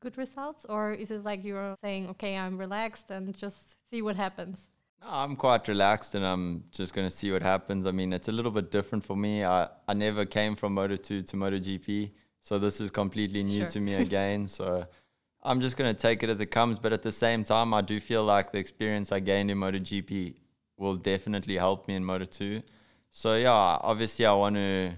good 0.00 0.16
results? 0.16 0.64
Or 0.68 0.92
is 0.92 1.10
it 1.10 1.24
like 1.24 1.44
you're 1.44 1.74
saying, 1.80 2.08
okay, 2.10 2.36
I'm 2.36 2.56
relaxed 2.58 3.10
and 3.10 3.36
just 3.36 3.74
see 3.90 4.02
what 4.02 4.16
happens? 4.16 4.66
No, 5.02 5.08
I'm 5.10 5.36
quite 5.36 5.66
relaxed 5.68 6.14
and 6.14 6.24
I'm 6.24 6.64
just 6.70 6.94
going 6.94 7.08
to 7.08 7.14
see 7.14 7.32
what 7.32 7.42
happens. 7.42 7.86
I 7.86 7.90
mean, 7.90 8.12
it's 8.12 8.28
a 8.28 8.32
little 8.32 8.50
bit 8.52 8.70
different 8.70 9.04
for 9.04 9.16
me. 9.16 9.44
I, 9.44 9.68
I 9.88 9.94
never 9.94 10.24
came 10.24 10.54
from 10.54 10.74
Moto 10.74 10.96
2 10.96 11.22
to 11.22 11.36
Moto 11.36 11.58
GP, 11.58 12.10
so 12.42 12.58
this 12.58 12.80
is 12.80 12.90
completely 12.90 13.42
new 13.42 13.60
Sure. 13.60 13.68
to 13.70 13.80
me 13.80 13.94
again. 14.06 14.46
so 14.46 14.86
I'm 15.42 15.60
just 15.60 15.76
going 15.76 15.92
to 15.92 16.00
take 16.00 16.22
it 16.22 16.30
as 16.30 16.38
it 16.40 16.46
comes. 16.46 16.78
But 16.78 16.92
at 16.92 17.02
the 17.02 17.10
same 17.12 17.42
time, 17.42 17.74
I 17.74 17.80
do 17.80 17.98
feel 18.00 18.24
like 18.24 18.52
the 18.52 18.58
experience 18.58 19.10
I 19.10 19.18
gained 19.20 19.50
in 19.50 19.58
Moto 19.58 19.78
GP 19.78 20.34
will 20.78 20.96
definitely 20.96 21.56
help 21.56 21.88
me 21.88 21.96
in 21.96 22.04
Moto 22.04 22.24
2. 22.24 22.62
So 23.10 23.36
yeah, 23.36 23.50
obviously 23.50 24.24
I 24.24 24.32
want 24.32 24.56
to 24.56 24.92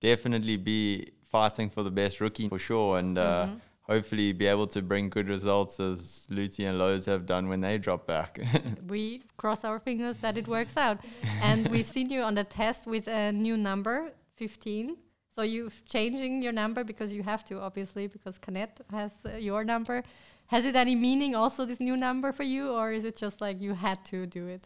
definitely 0.00 0.56
be 0.56 1.10
fighting 1.30 1.68
for 1.70 1.82
the 1.82 1.90
best 1.90 2.20
rookie 2.20 2.48
for 2.48 2.58
sure 2.58 2.98
and 2.98 3.18
uh, 3.18 3.48
hopefully 3.84 4.32
be 4.32 4.46
able 4.46 4.66
to 4.66 4.82
bring 4.82 5.08
good 5.10 5.28
results 5.28 5.78
as 5.78 6.26
Lüthi 6.30 6.66
and 6.68 6.78
Lowes 6.78 7.04
have 7.04 7.26
done 7.26 7.48
when 7.48 7.60
they 7.60 7.78
drop 7.78 8.06
back. 8.06 8.40
we 8.88 9.22
cross 9.36 9.64
our 9.64 9.78
fingers 9.78 10.16
that 10.18 10.36
it 10.36 10.48
works 10.48 10.76
out. 10.76 10.98
and 11.42 11.68
we've 11.68 11.86
seen 11.86 12.10
you 12.10 12.22
on 12.22 12.34
the 12.34 12.44
test 12.44 12.86
with 12.86 13.06
a 13.08 13.32
new 13.32 13.56
number, 13.56 14.10
15. 14.36 14.96
So 15.34 15.42
you've 15.42 15.84
changing 15.84 16.42
your 16.42 16.52
number 16.52 16.84
because 16.84 17.12
you 17.12 17.22
have 17.22 17.44
to, 17.46 17.60
obviously, 17.60 18.06
because 18.06 18.38
Canet 18.38 18.80
has 18.90 19.10
uh, 19.26 19.36
your 19.36 19.64
number. 19.64 20.02
Has 20.46 20.64
it 20.64 20.76
any 20.76 20.94
meaning 20.94 21.34
also 21.34 21.64
this 21.64 21.80
new 21.80 21.96
number 21.96 22.30
for 22.32 22.44
you, 22.44 22.70
or 22.70 22.92
is 22.92 23.04
it 23.04 23.16
just 23.16 23.40
like 23.40 23.60
you 23.60 23.74
had 23.74 24.04
to 24.06 24.26
do 24.26 24.46
it? 24.46 24.64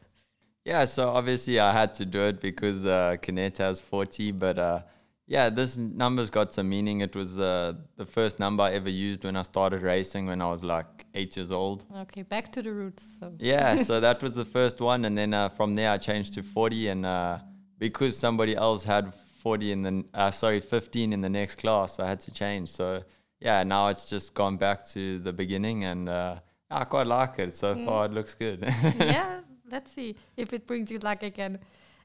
Yeah, 0.65 0.85
so 0.85 1.09
obviously 1.09 1.59
I 1.59 1.73
had 1.73 1.95
to 1.95 2.05
do 2.05 2.21
it 2.21 2.41
because 2.41 2.85
uh, 2.85 3.17
Canet 3.23 3.57
has 3.59 3.81
40, 3.81 4.33
but 4.33 4.59
uh, 4.59 4.83
yeah, 5.29 5.51
this 5.51 5.77
number's 5.77 6.31
got 6.31 6.55
some 6.55 6.71
meaning. 6.71 7.03
It 7.03 7.15
was 7.15 7.39
uh, 7.39 7.75
the 7.97 8.07
first 8.07 8.39
number 8.39 8.63
I 8.63 8.73
ever 8.73 8.89
used 8.89 9.25
when 9.25 9.37
I 9.37 9.43
started 9.43 9.83
racing 9.83 10.27
when 10.27 10.41
I 10.41 10.51
was 10.51 10.65
like 10.65 11.05
eight 11.13 11.37
years 11.37 11.51
old. 11.51 11.85
Okay, 11.95 12.23
back 12.23 12.51
to 12.53 12.63
the 12.63 12.73
roots. 12.73 13.05
So. 13.21 13.35
Yeah, 13.39 13.77
so 13.89 14.01
that 14.01 14.23
was 14.23 14.35
the 14.35 14.47
first 14.47 14.81
one, 14.81 15.05
and 15.05 15.17
then 15.17 15.35
uh, 15.35 15.51
from 15.51 15.75
there 15.75 15.91
I 15.91 15.99
changed 15.99 16.33
to 16.35 16.43
40, 16.43 16.89
and 16.89 17.05
uh, 17.05 17.39
because 17.79 18.17
somebody 18.17 18.57
else 18.57 18.83
had 18.85 19.13
40 19.43 19.73
in 19.73 19.83
the 19.83 20.05
uh, 20.15 20.31
sorry 20.31 20.61
15 20.61 21.13
in 21.13 21.21
the 21.21 21.29
next 21.29 21.57
class, 21.57 22.01
I 22.01 22.09
had 22.09 22.21
to 22.21 22.31
change. 22.31 22.71
So 22.71 23.03
yeah, 23.39 23.63
now 23.65 23.89
it's 23.89 24.09
just 24.09 24.33
gone 24.33 24.57
back 24.57 24.89
to 24.89 25.19
the 25.19 25.33
beginning, 25.33 25.85
and 25.85 26.09
uh, 26.09 26.37
I 26.71 26.85
quite 26.85 27.07
like 27.07 27.39
it 27.39 27.55
so 27.55 27.77
far. 27.85 28.07
It 28.07 28.13
looks 28.13 28.33
good. 28.33 28.65
yeah, 28.99 29.41
let's 29.71 29.93
see 29.93 30.17
if 30.39 30.55
it 30.55 30.67
brings 30.67 30.91
you 30.91 31.01
luck 31.01 31.23
again. 31.23 31.59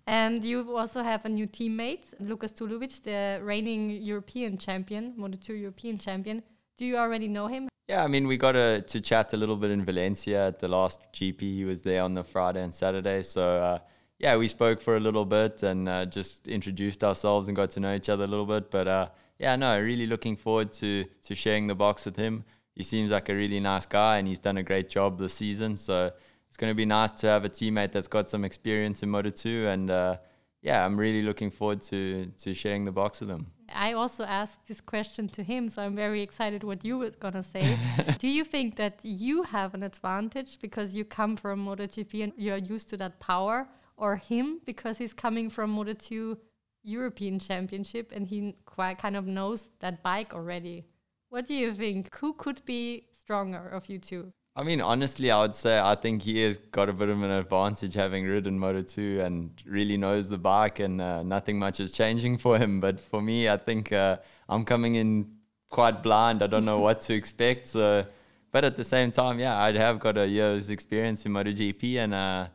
And 0.06 0.44
you 0.44 0.76
also 0.76 1.02
have 1.02 1.24
a 1.26 1.30
new 1.30 1.48
teammate, 1.48 2.14
Lukas 2.20 2.52
Tulovic, 2.52 3.02
the 3.04 3.40
reigning 3.44 3.90
European 3.90 4.58
champion, 4.58 5.14
Moto2 5.18 5.62
European 5.62 5.98
champion. 5.98 6.44
Do 6.78 6.86
you 6.86 6.98
already 6.98 7.28
know 7.28 7.48
him? 7.48 7.70
Yeah, 7.88 8.04
I 8.04 8.08
mean, 8.08 8.28
we 8.28 8.38
got 8.38 8.54
to, 8.54 8.82
to 8.82 9.02
chat 9.02 9.34
a 9.34 9.38
little 9.38 9.56
bit 9.56 9.72
in 9.72 9.86
Valencia 9.86 10.48
at 10.48 10.60
the 10.60 10.68
last 10.68 11.02
GP. 11.14 11.40
He 11.40 11.66
was 11.66 11.82
there 11.82 12.02
on 12.02 12.14
the 12.14 12.24
Friday 12.24 12.62
and 12.62 12.74
Saturday. 12.74 13.24
So, 13.24 13.42
uh, 13.42 13.80
yeah, 14.20 14.36
we 14.36 14.48
spoke 14.48 14.82
for 14.82 14.98
a 14.98 15.00
little 15.00 15.26
bit 15.26 15.64
and 15.64 15.88
uh, 15.88 16.06
just 16.06 16.48
introduced 16.48 17.04
ourselves 17.04 17.48
and 17.48 17.56
got 17.56 17.72
to 17.72 17.80
know 17.80 17.94
each 17.94 18.10
other 18.10 18.24
a 18.24 18.28
little 18.28 18.46
bit. 18.46 18.72
But 18.72 18.88
uh, 18.88 19.10
yeah, 19.38 19.56
no, 19.56 19.80
really 19.82 20.08
looking 20.08 20.36
forward 20.36 20.74
to, 20.74 21.06
to 21.26 21.36
sharing 21.36 21.68
the 21.68 21.76
box 21.76 22.06
with 22.06 22.16
him. 22.16 22.44
He 22.74 22.84
seems 22.84 23.12
like 23.12 23.30
a 23.30 23.36
really 23.36 23.60
nice 23.60 23.86
guy 23.86 24.18
and 24.18 24.28
he's 24.28 24.40
done 24.40 24.58
a 24.58 24.64
great 24.64 24.90
job 24.90 25.20
this 25.20 25.34
season. 25.34 25.78
So, 25.78 26.12
it's 26.54 26.58
going 26.60 26.70
to 26.70 26.76
be 26.76 26.86
nice 26.86 27.12
to 27.14 27.26
have 27.26 27.46
a 27.46 27.50
teammate 27.50 27.92
that's 27.94 28.08
got 28.08 28.30
some 28.30 28.46
experience 28.46 29.02
in 29.02 29.10
Moto 29.10 29.32
2. 29.32 29.66
And 29.70 29.90
uh, 29.90 30.18
yeah, 30.62 30.86
I'm 30.86 30.96
really 30.96 31.24
looking 31.24 31.50
forward 31.50 31.82
to, 31.90 32.28
to 32.44 32.54
sharing 32.54 32.86
the 32.86 32.92
box 32.92 33.22
with 33.22 33.32
him. 33.32 33.48
I 33.74 33.94
also 33.94 34.24
asked 34.24 34.60
this 34.68 34.80
question 34.80 35.28
to 35.30 35.42
him, 35.42 35.68
so 35.68 35.82
I'm 35.82 35.96
very 35.96 36.22
excited 36.22 36.64
what 36.64 36.86
you 36.86 37.00
were 37.00 37.10
gonna 37.10 37.42
say. 37.42 37.76
Do 38.20 38.28
you 38.28 38.44
think 38.44 38.76
that 38.76 39.00
you 39.02 39.42
have 39.42 39.74
an 39.74 39.82
advantage 39.82 40.60
because 40.62 40.94
you 40.94 41.06
come 41.06 41.38
from 41.38 41.66
MotoGP 41.66 42.24
and 42.24 42.34
you're 42.38 42.58
used 42.58 42.88
to 42.90 42.98
that 42.98 43.20
power, 43.20 43.68
or 43.98 44.18
him 44.18 44.62
because 44.64 45.00
he's 45.00 45.12
coming 45.12 45.50
from 45.50 45.76
Moto2 45.76 46.38
European 46.84 47.40
Championship 47.40 48.12
and 48.16 48.28
he 48.28 48.56
quite 48.66 49.00
kind 49.00 49.16
of 49.16 49.26
knows 49.26 49.70
that 49.80 50.04
bike 50.04 50.36
already? 50.36 50.86
What 51.30 51.48
do 51.48 51.56
you 51.56 51.74
think? 51.74 52.16
Who 52.18 52.34
could 52.34 52.64
be 52.64 53.08
stronger 53.12 53.70
of 53.70 53.90
you 53.90 53.98
two? 53.98 54.32
I 54.56 54.62
mean, 54.62 54.82
honestly, 54.82 55.32
I 55.32 55.42
would 55.42 55.56
say 55.56 55.80
I 55.80 55.96
think 55.96 56.22
he 56.22 56.44
has 56.44 56.58
got 56.58 56.88
a 56.88 56.94
bit 56.94 57.10
of 57.10 57.24
an 57.24 57.32
advantage 57.32 57.96
having 57.96 58.26
ridden 58.26 58.60
Moto 58.60 58.84
2 58.84 59.22
and 59.22 59.50
really 59.66 59.98
knows 59.98 60.30
the 60.30 60.38
bike, 60.38 60.80
and 60.80 61.02
uh, 61.02 61.24
nothing 61.24 61.58
much 61.58 61.80
is 61.80 61.92
changing 61.92 62.38
for 62.38 62.60
him. 62.60 62.80
But 62.80 63.00
for 63.00 63.20
me, 63.20 63.50
I 63.50 63.58
think 63.58 63.92
uh, 63.92 64.18
I'm 64.48 64.64
coming 64.64 64.94
in 64.96 65.28
quite 65.70 66.04
blind. 66.04 66.44
I 66.44 66.48
don't 66.48 66.66
know 66.66 66.78
what 66.78 67.02
to 67.02 67.14
expect. 67.22 67.70
So, 67.70 68.06
but 68.52 68.64
at 68.64 68.76
the 68.76 68.84
same 68.84 69.10
time, 69.10 69.40
yeah, 69.40 69.58
I 69.58 69.72
have 69.72 70.00
got 70.00 70.20
a 70.20 70.28
year's 70.28 70.70
experience 70.70 71.26
in 71.26 71.32
MotoGP, 71.32 71.96
and 71.96 72.14
uh, 72.14 72.48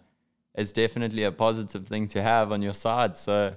it's 0.54 0.70
definitely 0.70 1.24
a 1.24 1.32
positive 1.32 1.88
thing 1.88 2.06
to 2.08 2.22
have 2.22 2.52
on 2.52 2.62
your 2.62 2.74
side. 2.74 3.16
So, 3.16 3.56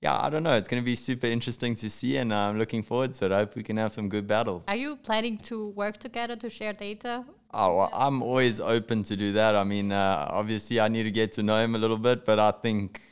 yeah, 0.00 0.18
I 0.18 0.30
don't 0.30 0.42
know. 0.42 0.56
It's 0.56 0.66
going 0.66 0.82
to 0.82 0.84
be 0.84 0.96
super 0.96 1.26
interesting 1.26 1.74
to 1.74 1.90
see, 1.90 2.16
and 2.16 2.32
I'm 2.32 2.58
looking 2.58 2.82
forward 2.82 3.12
to 3.14 3.26
it. 3.26 3.32
I 3.32 3.40
hope 3.40 3.54
we 3.54 3.62
can 3.62 3.76
have 3.76 3.92
some 3.92 4.08
good 4.08 4.26
battles. 4.26 4.64
Are 4.66 4.76
you 4.76 4.96
planning 4.96 5.36
to 5.50 5.68
work 5.68 5.98
together 5.98 6.36
to 6.36 6.48
share 6.48 6.72
data? 6.72 7.26
Oh, 7.54 7.76
well, 7.76 7.90
I'm 7.92 8.22
always 8.22 8.60
open 8.60 9.02
to 9.04 9.16
do 9.16 9.32
that. 9.32 9.54
I 9.56 9.64
mean, 9.64 9.92
uh, 9.92 10.26
obviously, 10.30 10.80
I 10.80 10.88
need 10.88 11.02
to 11.02 11.10
get 11.10 11.32
to 11.32 11.42
know 11.42 11.62
him 11.62 11.74
a 11.74 11.78
little 11.78 11.98
bit, 11.98 12.24
but 12.24 12.38
I 12.38 12.50
think 12.50 13.02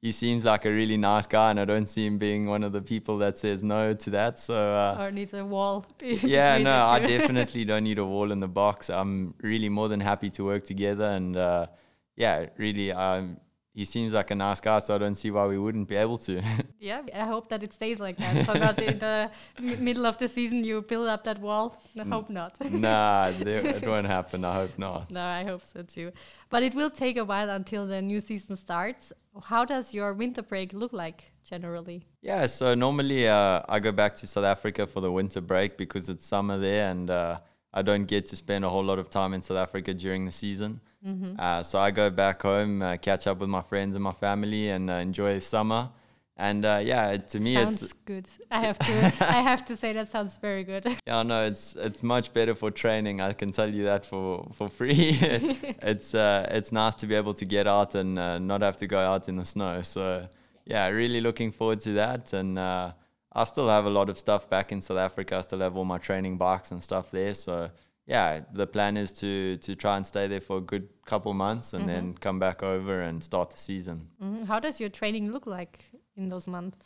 he 0.00 0.10
seems 0.10 0.44
like 0.44 0.64
a 0.64 0.70
really 0.70 0.96
nice 0.96 1.26
guy, 1.26 1.50
and 1.50 1.60
I 1.60 1.66
don't 1.66 1.86
see 1.86 2.06
him 2.06 2.16
being 2.16 2.46
one 2.46 2.62
of 2.62 2.72
the 2.72 2.80
people 2.80 3.18
that 3.18 3.36
says 3.36 3.62
no 3.62 3.92
to 3.92 4.10
that. 4.10 4.38
So, 4.38 4.54
uh, 4.54 4.96
Or 5.00 5.10
needs 5.10 5.34
a 5.34 5.44
wall? 5.44 5.84
yeah, 6.00 6.56
no, 6.58 6.72
I 6.72 6.98
definitely 7.06 7.64
don't 7.66 7.84
need 7.84 7.98
a 7.98 8.04
wall 8.06 8.32
in 8.32 8.40
the 8.40 8.48
box. 8.48 8.88
I'm 8.88 9.34
really 9.42 9.68
more 9.68 9.88
than 9.88 10.00
happy 10.00 10.30
to 10.30 10.44
work 10.44 10.64
together, 10.64 11.04
and 11.04 11.36
uh, 11.36 11.66
yeah, 12.16 12.46
really, 12.56 12.90
um, 12.90 13.36
he 13.74 13.84
seems 13.84 14.14
like 14.14 14.30
a 14.30 14.36
nice 14.36 14.60
guy, 14.60 14.78
so 14.78 14.94
I 14.94 14.98
don't 14.98 15.16
see 15.16 15.32
why 15.32 15.46
we 15.46 15.58
wouldn't 15.58 15.88
be 15.88 15.96
able 15.96 16.18
to. 16.18 16.40
Yeah, 16.78 17.00
I 17.14 17.24
hope 17.24 17.48
that 17.48 17.62
it 17.62 17.72
stays 17.72 17.98
like 17.98 18.18
that. 18.18 18.44
So 18.44 18.52
not 18.52 18.78
in 18.78 18.98
the 18.98 19.30
middle 19.58 20.04
of 20.04 20.18
the 20.18 20.28
season 20.28 20.62
you 20.62 20.82
build 20.82 21.08
up 21.08 21.24
that 21.24 21.40
wall. 21.40 21.82
I 21.98 22.04
hope 22.04 22.28
not. 22.28 22.52
nah, 22.70 23.32
it 23.34 23.86
won't 23.86 24.06
happen. 24.06 24.44
I 24.44 24.54
hope 24.54 24.78
not. 24.78 25.10
no, 25.10 25.22
I 25.22 25.44
hope 25.44 25.64
so 25.64 25.82
too. 25.82 26.12
But 26.50 26.62
it 26.62 26.74
will 26.74 26.90
take 26.90 27.16
a 27.16 27.24
while 27.24 27.48
until 27.48 27.86
the 27.86 28.02
new 28.02 28.20
season 28.20 28.54
starts. 28.56 29.14
How 29.44 29.64
does 29.64 29.94
your 29.94 30.12
winter 30.12 30.42
break 30.42 30.74
look 30.74 30.92
like 30.92 31.32
generally? 31.48 32.06
Yeah, 32.20 32.44
so 32.46 32.74
normally 32.74 33.28
uh, 33.28 33.62
I 33.66 33.80
go 33.80 33.90
back 33.90 34.14
to 34.16 34.26
South 34.26 34.44
Africa 34.44 34.86
for 34.86 35.00
the 35.00 35.10
winter 35.10 35.40
break 35.40 35.78
because 35.78 36.10
it's 36.10 36.26
summer 36.26 36.58
there 36.58 36.90
and 36.90 37.08
uh, 37.08 37.38
I 37.74 37.82
don't 37.82 38.06
get 38.06 38.26
to 38.26 38.36
spend 38.36 38.64
a 38.64 38.70
whole 38.70 38.84
lot 38.84 38.98
of 38.98 39.10
time 39.10 39.34
in 39.34 39.42
South 39.42 39.58
Africa 39.58 39.92
during 39.92 40.24
the 40.24 40.32
season. 40.32 40.80
Uh, 41.38 41.62
so 41.62 41.78
I 41.78 41.90
go 41.90 42.08
back 42.08 42.40
home, 42.40 42.80
uh, 42.80 42.96
catch 42.96 43.26
up 43.26 43.38
with 43.38 43.50
my 43.50 43.60
friends 43.60 43.94
and 43.94 44.02
my 44.02 44.12
family, 44.12 44.70
and 44.70 44.88
uh, 44.88 44.94
enjoy 44.94 45.34
the 45.34 45.40
summer. 45.40 45.90
And 46.36 46.64
uh, 46.64 46.80
yeah, 46.82 47.16
to 47.16 47.40
me, 47.40 47.54
sounds 47.54 47.82
it's 47.82 47.92
good. 47.92 48.26
I 48.50 48.60
have 48.60 48.78
to. 48.78 48.92
I 49.20 49.40
have 49.40 49.64
to 49.66 49.76
say 49.76 49.92
that 49.92 50.10
sounds 50.10 50.36
very 50.38 50.64
good. 50.64 50.84
yeah, 51.06 51.22
no, 51.22 51.44
it's 51.44 51.76
it's 51.76 52.02
much 52.02 52.32
better 52.32 52.54
for 52.54 52.70
training. 52.70 53.20
I 53.20 53.34
can 53.34 53.52
tell 53.52 53.72
you 53.72 53.84
that 53.84 54.04
for 54.04 54.50
for 54.54 54.68
free. 54.68 55.18
it's 55.20 56.14
uh, 56.14 56.48
it's 56.50 56.72
nice 56.72 56.96
to 56.96 57.06
be 57.06 57.14
able 57.14 57.34
to 57.34 57.44
get 57.44 57.68
out 57.68 57.94
and 57.94 58.18
uh, 58.18 58.38
not 58.38 58.62
have 58.62 58.78
to 58.78 58.86
go 58.86 58.98
out 58.98 59.28
in 59.28 59.36
the 59.36 59.44
snow. 59.44 59.82
So 59.82 60.26
yeah, 60.64 60.88
really 60.88 61.20
looking 61.20 61.52
forward 61.52 61.80
to 61.82 61.92
that. 61.92 62.32
And 62.32 62.58
uh, 62.58 62.92
I 63.34 63.44
still 63.44 63.68
have 63.68 63.84
a 63.86 63.90
lot 63.90 64.08
of 64.08 64.18
stuff 64.18 64.48
back 64.48 64.70
in 64.72 64.80
South 64.80 64.98
Africa. 64.98 65.36
I 65.36 65.40
still 65.40 65.60
have 65.60 65.76
all 65.76 65.84
my 65.84 65.98
training 65.98 66.36
bikes 66.36 66.70
and 66.70 66.82
stuff 66.82 67.10
there. 67.10 67.34
So 67.34 67.70
yeah, 68.06 68.40
the 68.52 68.66
plan 68.66 68.96
is 68.96 69.12
to 69.14 69.56
to 69.58 69.74
try 69.74 69.96
and 69.96 70.06
stay 70.06 70.26
there 70.28 70.40
for 70.40 70.58
a 70.58 70.60
good 70.60 70.88
couple 71.06 71.32
months 71.34 71.72
and 71.74 71.88
then 71.88 72.14
come 72.14 72.38
back 72.38 72.62
over 72.62 73.00
and 73.02 73.22
start 73.22 73.50
the 73.50 73.58
season. 73.58 74.08
Mhm. 74.22 74.46
How 74.46 74.60
does 74.60 74.78
your 74.80 74.90
training 74.90 75.32
look 75.32 75.46
like 75.46 75.84
in 76.16 76.28
those 76.28 76.46
months? 76.46 76.78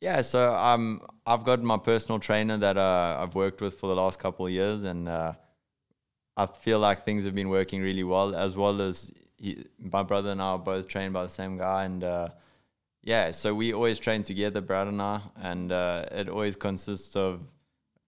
Yeah, 0.00 0.22
so 0.22 0.54
um, 0.54 1.00
I've 1.26 1.44
got 1.44 1.62
my 1.62 1.78
personal 1.78 2.18
trainer 2.18 2.58
that 2.58 2.76
uh, 2.76 3.16
I've 3.20 3.34
worked 3.34 3.60
with 3.62 3.74
for 3.80 3.86
the 3.86 3.96
last 3.96 4.18
couple 4.18 4.44
of 4.46 4.52
years, 4.52 4.82
and 4.82 5.08
uh, 5.08 5.32
I 6.36 6.46
feel 6.46 6.78
like 6.80 7.04
things 7.04 7.24
have 7.24 7.34
been 7.34 7.48
working 7.48 7.80
really 7.80 8.04
well. 8.04 8.34
As 8.34 8.56
well 8.56 8.82
as 8.82 9.10
he, 9.38 9.64
my 9.78 10.02
brother 10.02 10.30
and 10.32 10.42
I 10.42 10.48
are 10.48 10.58
both 10.58 10.86
trained 10.86 11.14
by 11.14 11.22
the 11.22 11.30
same 11.30 11.56
guy, 11.56 11.84
and 11.84 12.04
uh, 12.04 12.28
yeah, 13.06 13.30
so 13.30 13.54
we 13.54 13.72
always 13.72 14.00
train 14.00 14.24
together, 14.24 14.60
Brad 14.60 14.88
and 14.88 15.00
I, 15.00 15.20
and 15.40 15.70
uh, 15.70 16.06
it 16.10 16.28
always 16.28 16.56
consists 16.56 17.14
of 17.14 17.40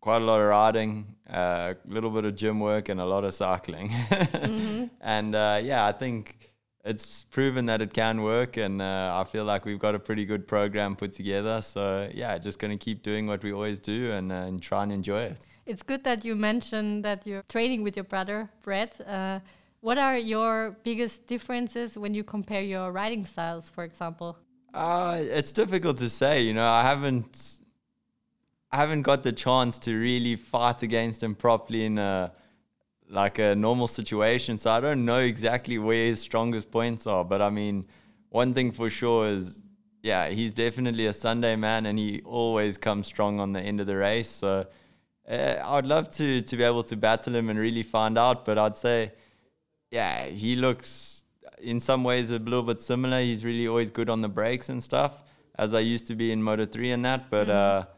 quite 0.01 0.23
a 0.23 0.25
lot 0.25 0.41
of 0.41 0.49
riding, 0.49 1.15
uh, 1.33 1.75
a 1.89 1.89
little 1.89 2.11
bit 2.11 2.25
of 2.25 2.35
gym 2.35 2.59
work, 2.59 2.89
and 2.89 3.01
a 3.01 3.05
lot 3.05 3.23
of 3.23 3.33
cycling. 3.33 3.91
mm-hmm. 3.91 4.87
And 5.01 5.37
uh, 5.37 5.61
yeah, 5.63 5.87
I 5.87 5.93
think 5.93 6.51
it's 6.85 7.23
proven 7.31 7.67
that 7.67 7.81
it 7.81 7.93
can 7.93 8.23
work, 8.23 8.57
and 8.57 8.83
uh, 8.83 9.23
I 9.23 9.31
feel 9.31 9.45
like 9.45 9.65
we've 9.65 9.79
got 9.79 9.95
a 9.95 10.01
pretty 10.01 10.25
good 10.25 10.49
program 10.49 10.97
put 10.97 11.13
together. 11.13 11.63
So 11.63 12.11
yeah, 12.13 12.37
just 12.37 12.59
going 12.59 12.77
to 12.77 12.85
keep 12.85 13.05
doing 13.05 13.29
what 13.29 13.45
we 13.45 13.53
always 13.53 13.79
do 13.79 14.11
and, 14.11 14.33
uh, 14.33 14.49
and 14.49 14.61
try 14.61 14.83
and 14.83 14.91
enjoy 14.91 15.23
it. 15.23 15.39
It's 15.65 15.85
good 15.85 16.03
that 16.03 16.25
you 16.25 16.35
mentioned 16.35 17.05
that 17.05 17.25
you're 17.25 17.45
training 17.49 17.85
with 17.85 17.97
your 17.97 18.05
brother, 18.05 18.51
Brad. 18.63 18.91
Uh, 19.07 19.39
what 19.81 19.97
are 19.97 20.19
your 20.19 20.77
biggest 20.83 21.29
differences 21.29 21.97
when 21.97 22.15
you 22.15 22.25
compare 22.25 22.63
your 22.63 22.91
riding 22.91 23.25
styles, 23.25 23.71
for 23.71 23.85
example? 23.85 24.37
Uh, 24.73 25.19
it's 25.21 25.53
difficult 25.53 25.99
to 25.99 26.09
say. 26.09 26.43
You 26.43 26.55
know, 26.55 26.69
I 26.69 26.83
haven't, 26.83 27.61
I 28.71 28.77
haven't 28.77 29.03
got 29.03 29.23
the 29.23 29.33
chance 29.33 29.79
to 29.81 29.95
really 29.97 30.37
fight 30.37 30.83
against 30.83 31.23
him 31.23 31.35
properly 31.35 31.85
in 31.85 31.99
a 31.99 32.33
like 33.11 33.39
a 33.39 33.55
normal 33.55 33.87
situation. 33.87 34.59
So 34.59 34.71
I 34.71 34.81
don't 34.81 35.05
know 35.05 35.21
exactly 35.21 35.79
where 35.79 36.07
his 36.07 36.21
strongest 36.21 36.71
points 36.71 37.07
are. 37.07 37.25
But 37.25 37.41
I 37.41 37.51
mean, 37.51 37.87
one 38.29 38.53
thing 38.53 38.71
for 38.71 38.91
sure 38.91 39.29
is, 39.29 39.63
yeah, 40.03 40.29
he's 40.29 40.53
definitely 40.53 41.07
a 41.07 41.13
Sunday 41.13 41.57
man, 41.57 41.87
and 41.87 41.99
he 41.99 42.21
always 42.25 42.77
comes 42.77 43.07
strong 43.07 43.41
on 43.41 43.53
the 43.53 43.61
end 43.61 43.81
of 43.81 43.87
the 43.87 43.97
race. 43.97 44.29
So 44.29 44.67
uh, 45.29 45.55
I'd 45.65 45.87
love 45.87 46.11
to 46.13 46.43
to 46.43 46.57
be 46.57 46.63
able 46.63 46.85
to 46.85 46.97
battle 46.97 47.35
him 47.35 47.49
and 47.49 47.59
really 47.59 47.83
find 47.83 48.19
out. 48.19 48.45
But 48.45 48.59
I'd 48.59 48.77
say, 48.77 49.13
yeah, 49.91 50.27
he 50.27 50.57
looks 50.57 51.18
in 51.61 51.81
some 51.81 52.05
ways 52.05 52.31
a 52.31 52.39
little 52.39 52.63
bit 52.63 52.81
similar. 52.81 53.21
He's 53.21 53.45
really 53.45 53.69
always 53.69 53.91
good 53.91 54.09
on 54.09 54.21
the 54.21 54.29
brakes 54.29 54.69
and 54.69 54.83
stuff, 54.83 55.23
as 55.59 55.75
I 55.75 55.81
used 55.81 56.07
to 56.09 56.15
be 56.15 56.33
in 56.33 56.43
Moto 56.43 56.67
3 56.67 56.93
and 56.93 57.05
that. 57.05 57.31
But 57.31 57.49
mm-hmm. 57.49 57.89
uh, 57.91 57.95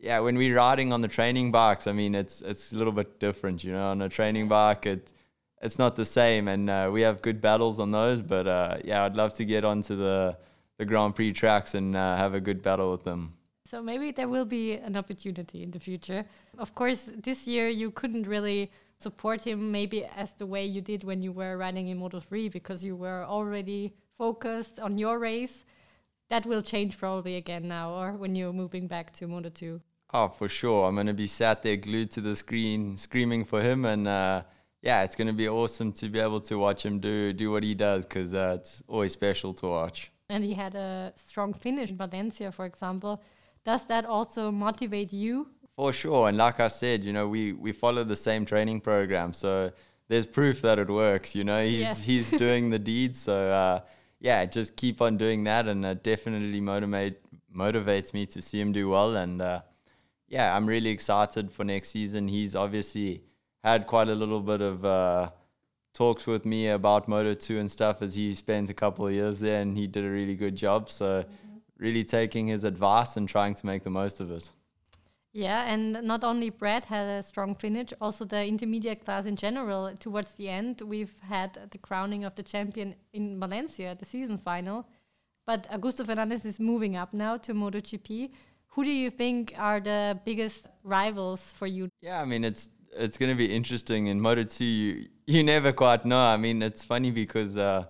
yeah, 0.00 0.20
when 0.20 0.36
we're 0.36 0.56
riding 0.56 0.92
on 0.92 1.00
the 1.00 1.08
training 1.08 1.50
bikes, 1.50 1.86
I 1.86 1.92
mean, 1.92 2.14
it's 2.14 2.40
it's 2.42 2.72
a 2.72 2.76
little 2.76 2.92
bit 2.92 3.18
different, 3.18 3.64
you 3.64 3.72
know. 3.72 3.88
On 3.88 4.02
a 4.02 4.08
training 4.08 4.48
bike, 4.48 4.86
it 4.86 5.12
it's 5.60 5.78
not 5.78 5.96
the 5.96 6.04
same, 6.04 6.48
and 6.48 6.70
uh, 6.70 6.90
we 6.92 7.02
have 7.02 7.20
good 7.20 7.40
battles 7.40 7.80
on 7.80 7.90
those. 7.90 8.22
But 8.22 8.46
uh, 8.46 8.78
yeah, 8.84 9.04
I'd 9.04 9.16
love 9.16 9.34
to 9.34 9.44
get 9.44 9.64
onto 9.64 9.96
the 9.96 10.36
the 10.78 10.84
Grand 10.84 11.14
Prix 11.16 11.32
tracks 11.32 11.74
and 11.74 11.96
uh, 11.96 12.16
have 12.16 12.34
a 12.34 12.40
good 12.40 12.62
battle 12.62 12.92
with 12.92 13.04
them. 13.04 13.34
So 13.70 13.82
maybe 13.82 14.12
there 14.12 14.28
will 14.28 14.46
be 14.46 14.74
an 14.74 14.96
opportunity 14.96 15.62
in 15.62 15.70
the 15.70 15.80
future. 15.80 16.24
Of 16.56 16.74
course, 16.74 17.10
this 17.22 17.46
year 17.46 17.68
you 17.68 17.90
couldn't 17.90 18.26
really 18.26 18.70
support 19.00 19.42
him 19.44 19.70
maybe 19.70 20.04
as 20.04 20.32
the 20.32 20.46
way 20.46 20.64
you 20.64 20.80
did 20.80 21.04
when 21.04 21.22
you 21.22 21.32
were 21.32 21.56
running 21.56 21.88
in 21.88 21.98
Moto 21.98 22.20
3 22.20 22.48
because 22.48 22.82
you 22.82 22.96
were 22.96 23.24
already 23.24 23.94
focused 24.16 24.78
on 24.80 24.98
your 24.98 25.18
race. 25.18 25.64
That 26.30 26.44
will 26.44 26.62
change 26.62 26.98
probably 26.98 27.36
again 27.36 27.68
now 27.68 27.92
or 27.92 28.12
when 28.12 28.34
you're 28.34 28.52
moving 28.52 28.86
back 28.86 29.14
to 29.14 29.26
Moto 29.26 29.48
2. 29.48 29.80
Oh, 30.12 30.28
for 30.28 30.48
sure. 30.48 30.88
I'm 30.88 30.94
going 30.94 31.06
to 31.06 31.14
be 31.14 31.26
sat 31.26 31.62
there 31.62 31.76
glued 31.76 32.10
to 32.12 32.20
the 32.20 32.34
screen 32.34 32.96
screaming 32.96 33.44
for 33.44 33.62
him. 33.62 33.84
And 33.84 34.08
uh, 34.08 34.42
yeah, 34.82 35.02
it's 35.04 35.14
going 35.14 35.28
to 35.28 35.32
be 35.32 35.48
awesome 35.48 35.92
to 35.92 36.08
be 36.08 36.18
able 36.18 36.40
to 36.42 36.58
watch 36.58 36.84
him 36.84 36.98
do, 36.98 37.32
do 37.32 37.50
what 37.50 37.62
he 37.62 37.74
does 37.74 38.04
because 38.04 38.34
uh, 38.34 38.56
it's 38.58 38.82
always 38.88 39.12
special 39.12 39.54
to 39.54 39.66
watch. 39.66 40.10
And 40.28 40.44
he 40.44 40.54
had 40.54 40.74
a 40.74 41.12
strong 41.16 41.54
finish 41.54 41.90
in 41.90 41.96
Valencia, 41.96 42.52
for 42.52 42.66
example. 42.66 43.22
Does 43.64 43.84
that 43.86 44.04
also 44.06 44.50
motivate 44.50 45.12
you 45.12 45.48
for 45.78 45.92
sure. 45.92 46.28
And 46.28 46.36
like 46.36 46.58
I 46.58 46.66
said, 46.66 47.04
you 47.04 47.12
know, 47.12 47.28
we, 47.28 47.52
we 47.52 47.70
follow 47.70 48.02
the 48.02 48.16
same 48.16 48.44
training 48.44 48.80
program. 48.80 49.32
So 49.32 49.70
there's 50.08 50.26
proof 50.26 50.60
that 50.62 50.76
it 50.80 50.90
works. 50.90 51.36
You 51.36 51.44
know, 51.44 51.64
he's, 51.64 51.78
yes. 51.78 52.02
he's 52.02 52.30
doing 52.46 52.68
the 52.68 52.80
deeds. 52.80 53.20
So, 53.20 53.52
uh, 53.52 53.80
yeah, 54.18 54.44
just 54.44 54.74
keep 54.74 55.00
on 55.00 55.16
doing 55.16 55.44
that. 55.44 55.68
And 55.68 55.86
it 55.86 56.02
definitely 56.02 56.60
motivate, 56.60 57.20
motivates 57.54 58.12
me 58.12 58.26
to 58.26 58.42
see 58.42 58.60
him 58.60 58.72
do 58.72 58.88
well. 58.88 59.14
And 59.14 59.40
uh, 59.40 59.60
yeah, 60.26 60.56
I'm 60.56 60.66
really 60.66 60.90
excited 60.90 61.52
for 61.52 61.62
next 61.62 61.90
season. 61.90 62.26
He's 62.26 62.56
obviously 62.56 63.22
had 63.62 63.86
quite 63.86 64.08
a 64.08 64.16
little 64.16 64.40
bit 64.40 64.60
of 64.60 64.84
uh, 64.84 65.30
talks 65.94 66.26
with 66.26 66.44
me 66.44 66.70
about 66.70 67.06
Moto 67.06 67.34
2 67.34 67.60
and 67.60 67.70
stuff 67.70 68.02
as 68.02 68.16
he 68.16 68.34
spent 68.34 68.68
a 68.68 68.74
couple 68.74 69.06
of 69.06 69.12
years 69.12 69.38
there 69.38 69.62
and 69.62 69.76
he 69.76 69.86
did 69.86 70.04
a 70.04 70.10
really 70.10 70.34
good 70.34 70.56
job. 70.56 70.90
So, 70.90 71.22
mm-hmm. 71.22 71.58
really 71.76 72.02
taking 72.02 72.48
his 72.48 72.64
advice 72.64 73.16
and 73.16 73.28
trying 73.28 73.54
to 73.54 73.64
make 73.64 73.84
the 73.84 73.90
most 73.90 74.18
of 74.18 74.32
it. 74.32 74.50
Yeah, 75.32 75.70
and 75.70 75.92
not 76.02 76.24
only 76.24 76.50
Brad 76.50 76.84
had 76.84 77.06
a 77.06 77.22
strong 77.22 77.54
finish, 77.54 77.88
also 78.00 78.24
the 78.24 78.46
intermediate 78.46 79.04
class 79.04 79.26
in 79.26 79.36
general. 79.36 79.92
Towards 79.98 80.32
the 80.32 80.48
end, 80.48 80.80
we've 80.80 81.14
had 81.20 81.68
the 81.70 81.78
crowning 81.78 82.24
of 82.24 82.34
the 82.34 82.42
champion 82.42 82.94
in 83.12 83.38
Valencia, 83.38 83.94
the 83.98 84.06
season 84.06 84.38
final. 84.38 84.86
But 85.46 85.70
Augusto 85.70 86.04
Fernandez 86.04 86.44
is 86.44 86.58
moving 86.58 86.96
up 86.96 87.12
now 87.12 87.36
to 87.38 87.54
MotoGP. 87.54 88.30
Who 88.68 88.84
do 88.84 88.90
you 88.90 89.10
think 89.10 89.54
are 89.56 89.80
the 89.80 90.18
biggest 90.24 90.66
rivals 90.82 91.52
for 91.52 91.66
you? 91.66 91.88
Yeah, 92.00 92.20
I 92.20 92.24
mean 92.24 92.44
it's 92.44 92.68
it's 92.92 93.16
going 93.16 93.30
to 93.30 93.36
be 93.36 93.54
interesting 93.54 94.06
in 94.06 94.20
Moto 94.20 94.42
2. 94.42 94.64
You, 94.64 95.08
you 95.26 95.42
never 95.42 95.72
quite 95.72 96.04
know. 96.04 96.18
I 96.18 96.36
mean, 96.36 96.62
it's 96.62 96.84
funny 96.84 97.10
because 97.10 97.56
uh, 97.56 97.84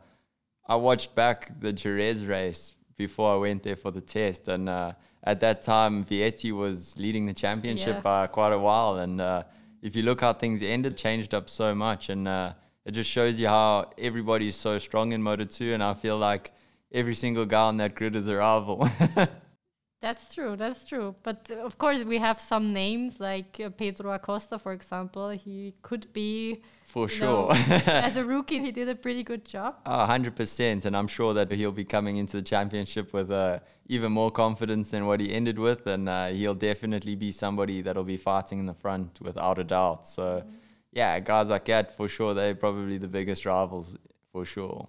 I 0.66 0.76
watched 0.76 1.14
back 1.14 1.60
the 1.60 1.72
Jerez 1.72 2.24
race 2.24 2.74
before 2.96 3.32
I 3.34 3.36
went 3.36 3.62
there 3.62 3.76
for 3.76 3.90
the 3.90 4.00
test, 4.00 4.48
and 4.48 4.68
uh, 4.68 4.92
at 5.24 5.40
that 5.40 5.62
time, 5.62 6.04
Vietti 6.04 6.52
was 6.52 6.96
leading 6.98 7.26
the 7.26 7.34
championship 7.34 7.96
yeah. 7.96 8.00
by 8.00 8.26
quite 8.26 8.52
a 8.52 8.58
while. 8.58 8.96
And 8.98 9.20
uh, 9.20 9.42
if 9.82 9.96
you 9.96 10.02
look 10.02 10.20
how 10.20 10.32
things 10.32 10.62
ended, 10.62 10.96
changed 10.96 11.34
up 11.34 11.50
so 11.50 11.74
much. 11.74 12.08
And 12.08 12.28
uh, 12.28 12.52
it 12.84 12.92
just 12.92 13.10
shows 13.10 13.38
you 13.38 13.48
how 13.48 13.90
everybody's 13.98 14.56
so 14.56 14.78
strong 14.78 15.12
in 15.12 15.22
Moto 15.22 15.44
2. 15.44 15.74
And 15.74 15.82
I 15.82 15.94
feel 15.94 16.18
like 16.18 16.52
every 16.92 17.14
single 17.14 17.44
guy 17.44 17.62
on 17.62 17.76
that 17.78 17.94
grid 17.94 18.16
is 18.16 18.28
a 18.28 18.36
rival. 18.36 18.88
That's 20.00 20.32
true. 20.32 20.54
That's 20.54 20.84
true. 20.84 21.16
But 21.24 21.50
uh, 21.50 21.56
of 21.56 21.76
course, 21.76 22.04
we 22.04 22.18
have 22.18 22.40
some 22.40 22.72
names 22.72 23.18
like 23.18 23.60
uh, 23.64 23.70
Pedro 23.70 24.12
Acosta, 24.12 24.58
for 24.58 24.72
example. 24.72 25.30
He 25.30 25.74
could 25.82 26.12
be 26.12 26.62
for 26.84 27.08
sure. 27.08 27.48
Know, 27.48 27.50
as 27.86 28.16
a 28.16 28.24
rookie, 28.24 28.60
he 28.60 28.70
did 28.70 28.88
a 28.88 28.94
pretty 28.94 29.24
good 29.24 29.44
job. 29.44 29.76
Oh, 29.84 30.06
100%. 30.08 30.84
And 30.84 30.96
I'm 30.96 31.08
sure 31.08 31.34
that 31.34 31.50
he'll 31.50 31.72
be 31.72 31.84
coming 31.84 32.16
into 32.18 32.36
the 32.36 32.42
championship 32.42 33.12
with 33.12 33.32
uh, 33.32 33.58
even 33.86 34.12
more 34.12 34.30
confidence 34.30 34.90
than 34.90 35.04
what 35.04 35.18
he 35.18 35.32
ended 35.32 35.58
with. 35.58 35.86
And 35.88 36.08
uh, 36.08 36.28
he'll 36.28 36.54
definitely 36.54 37.16
be 37.16 37.32
somebody 37.32 37.82
that'll 37.82 38.04
be 38.04 38.16
fighting 38.16 38.60
in 38.60 38.66
the 38.66 38.74
front 38.74 39.18
without 39.20 39.58
a 39.58 39.64
doubt. 39.64 40.06
So, 40.06 40.22
mm-hmm. 40.22 40.48
yeah, 40.92 41.18
guys 41.18 41.50
like 41.50 41.64
that, 41.64 41.96
for 41.96 42.06
sure, 42.06 42.34
they're 42.34 42.54
probably 42.54 42.98
the 42.98 43.08
biggest 43.08 43.44
rivals, 43.44 43.96
for 44.30 44.44
sure 44.44 44.88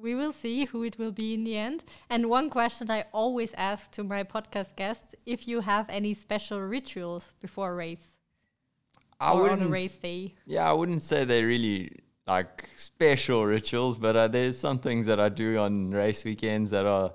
we 0.00 0.14
will 0.14 0.32
see 0.32 0.64
who 0.66 0.82
it 0.82 0.98
will 0.98 1.12
be 1.12 1.34
in 1.34 1.44
the 1.44 1.56
end. 1.56 1.84
And 2.08 2.30
one 2.30 2.50
question 2.50 2.90
I 2.90 3.06
always 3.12 3.52
ask 3.54 3.90
to 3.92 4.04
my 4.04 4.24
podcast 4.24 4.76
guests 4.76 5.04
if 5.26 5.48
you 5.48 5.60
have 5.60 5.86
any 5.88 6.14
special 6.14 6.60
rituals 6.60 7.32
before 7.40 7.72
a 7.72 7.74
race 7.74 8.16
I 9.20 9.32
or 9.32 9.50
on 9.50 9.62
a 9.62 9.68
race 9.68 9.96
day. 9.96 10.34
Yeah, 10.46 10.68
I 10.68 10.72
wouldn't 10.72 11.02
say 11.02 11.24
they're 11.24 11.46
really 11.46 11.90
like 12.26 12.68
special 12.76 13.44
rituals, 13.56 13.98
but 13.98 14.16
uh, 14.16 14.28
there's 14.28 14.58
some 14.58 14.78
things 14.78 15.06
that 15.06 15.18
I 15.18 15.28
do 15.28 15.58
on 15.58 15.90
race 15.90 16.24
weekends 16.24 16.70
that 16.70 16.86
are 16.86 17.12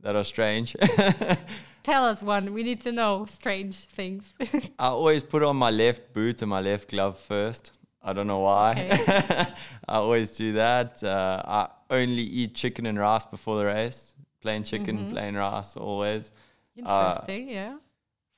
that 0.00 0.16
are 0.16 0.24
strange. 0.24 0.76
Tell 1.82 2.06
us 2.06 2.22
one. 2.22 2.52
We 2.52 2.62
need 2.62 2.82
to 2.82 2.92
know 2.92 3.26
strange 3.26 3.76
things. 3.76 4.34
I 4.78 4.88
always 4.88 5.22
put 5.22 5.42
on 5.42 5.56
my 5.56 5.70
left 5.70 6.12
boot 6.12 6.42
and 6.42 6.50
my 6.50 6.60
left 6.60 6.88
glove 6.88 7.18
first. 7.18 7.72
I 8.04 8.12
don't 8.12 8.26
know 8.26 8.40
why. 8.40 8.72
Okay. 8.92 9.46
I 9.88 9.96
always 9.96 10.30
do 10.30 10.52
that. 10.52 11.02
Uh, 11.02 11.42
I 11.44 11.68
only 11.90 12.22
eat 12.22 12.54
chicken 12.54 12.86
and 12.86 12.98
rice 12.98 13.24
before 13.24 13.56
the 13.56 13.64
race. 13.64 14.14
Plain 14.42 14.62
chicken, 14.62 14.98
mm-hmm. 14.98 15.12
plain 15.12 15.34
rice, 15.34 15.74
always. 15.76 16.32
Interesting, 16.76 17.48
uh, 17.48 17.52
yeah. 17.52 17.76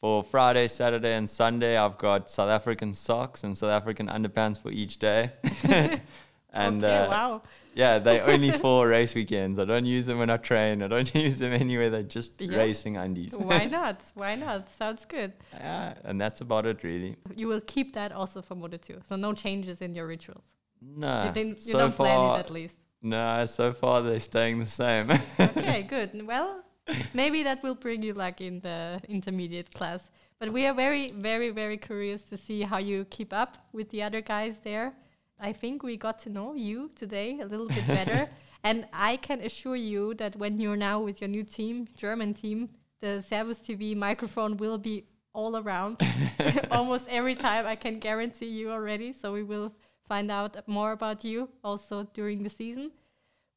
For 0.00 0.22
Friday, 0.22 0.68
Saturday, 0.68 1.14
and 1.14 1.29
Sunday, 1.29 1.76
I've 1.76 1.98
got 1.98 2.31
South 2.31 2.48
African 2.48 2.94
socks 2.94 3.42
and 3.42 3.59
South 3.59 3.70
African 3.70 4.07
underpants 4.07 4.61
for 4.61 4.70
each 4.70 4.98
day. 4.98 5.33
and 6.52 6.85
okay, 6.85 6.94
uh, 6.94 7.09
wow. 7.09 7.42
Yeah, 7.76 7.98
they 7.98 8.20
only 8.32 8.52
for 8.52 8.88
race 8.88 9.14
weekends. 9.14 9.58
I 9.58 9.66
don't 9.66 9.84
use 9.84 10.06
them 10.06 10.18
when 10.18 10.30
I 10.30 10.38
train. 10.38 10.82
I 10.82 10.88
don't 10.88 11.14
use 11.26 11.38
them 11.38 11.52
anywhere. 11.52 11.90
They're 11.90 12.02
just 12.02 12.40
yeah. 12.40 12.56
racing 12.56 12.96
undies. 12.96 13.34
Why 13.36 13.66
not? 13.78 14.00
Why 14.14 14.34
not? 14.34 14.74
Sounds 14.74 15.04
good. 15.04 15.34
Yeah, 15.52 15.94
and 16.04 16.18
that's 16.18 16.40
about 16.40 16.64
it, 16.64 16.82
really. 16.82 17.16
You 17.36 17.48
will 17.48 17.60
keep 17.60 17.92
that 17.92 18.12
also 18.12 18.40
for 18.40 18.54
Moto 18.54 18.78
2. 18.78 19.02
So 19.06 19.16
no 19.16 19.34
changes 19.34 19.82
in 19.82 19.94
your 19.94 20.06
rituals. 20.06 20.44
No. 20.80 21.24
You, 21.24 21.32
didn't, 21.32 21.66
you 21.66 21.72
so 21.72 21.78
don't 21.78 21.94
far, 21.94 22.06
plan 22.06 22.36
it 22.36 22.38
at 22.40 22.50
least. 22.50 22.76
No, 23.02 23.44
so 23.44 23.74
far 23.74 24.02
they're 24.02 24.20
staying 24.20 24.58
the 24.58 24.66
same. 24.66 25.10
okay, 25.38 25.82
good. 25.82 26.26
Well, 26.26 26.62
maybe 27.12 27.42
that 27.42 27.62
will 27.62 27.74
bring 27.74 28.02
you 28.02 28.14
luck 28.14 28.40
in 28.40 28.60
the 28.60 29.02
intermediate 29.06 29.72
class. 29.74 30.08
But 30.38 30.50
we 30.50 30.66
are 30.66 30.74
very, 30.74 31.08
very, 31.08 31.50
very 31.50 31.76
curious 31.76 32.22
to 32.22 32.38
see 32.38 32.62
how 32.62 32.78
you 32.78 33.04
keep 33.10 33.34
up 33.34 33.58
with 33.72 33.90
the 33.90 34.02
other 34.02 34.22
guys 34.22 34.56
there. 34.64 34.94
I 35.38 35.53
think 35.53 35.83
we 35.83 35.96
got 35.96 36.18
to 36.20 36.31
know 36.31 36.55
you 36.55 36.90
today 36.94 37.40
a 37.40 37.46
little 37.46 37.68
bit 37.68 37.87
better. 37.87 38.29
and 38.64 38.87
I 38.92 39.16
can 39.16 39.40
assure 39.42 39.77
you 39.77 40.14
that 40.14 40.37
when 40.37 40.59
you're 40.59 40.77
now 40.77 41.01
with 41.01 41.20
your 41.20 41.29
new 41.29 41.44
team, 41.44 41.88
German 41.94 42.35
team, 42.35 42.70
the 43.01 43.22
Servus 43.22 43.59
TV 43.59 43.94
microphone 43.96 44.57
will 44.57 44.79
be 44.79 45.05
all 45.35 45.59
around 45.59 46.01
almost 46.70 47.07
every 47.11 47.35
time. 47.35 47.66
I 47.66 47.77
can 47.77 47.99
guarantee 47.99 48.46
you 48.46 48.70
already. 48.70 49.12
So 49.12 49.33
we 49.33 49.42
will 49.42 49.72
find 50.09 50.31
out 50.31 50.57
more 50.66 50.92
about 50.92 51.25
you 51.25 51.49
also 51.62 52.05
during 52.14 52.42
the 52.42 52.51
season. 52.51 52.92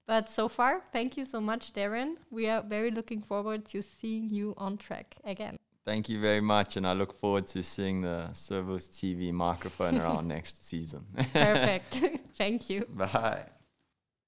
But 0.06 0.28
so 0.30 0.50
far, 0.50 0.82
thank 0.92 1.18
you 1.18 1.24
so 1.24 1.40
much, 1.40 1.72
Darren. 1.72 2.16
We 2.32 2.48
are 2.50 2.64
very 2.64 2.92
looking 2.92 3.22
forward 3.22 3.66
to 3.68 3.82
seeing 3.82 4.30
you 4.30 4.56
on 4.58 4.78
track 4.78 5.16
again. 5.24 5.58
Thank 5.90 6.08
you 6.08 6.22
very 6.22 6.40
much, 6.40 6.78
and 6.78 6.86
I 6.86 6.94
look 6.94 7.20
forward 7.20 7.48
to 7.48 7.64
seeing 7.64 8.02
the 8.02 8.32
Servus 8.34 8.88
TV 8.88 9.34
microphone 9.34 10.00
around 10.00 10.28
next 10.38 10.64
season. 10.64 11.04
Perfect. 11.34 12.00
thank 12.38 12.70
you. 12.70 12.86
Bye. 12.90 13.46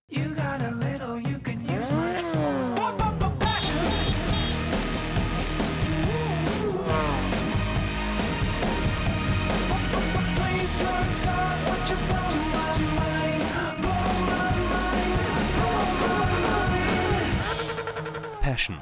You. 0.09 0.35
Passion, 18.41 18.81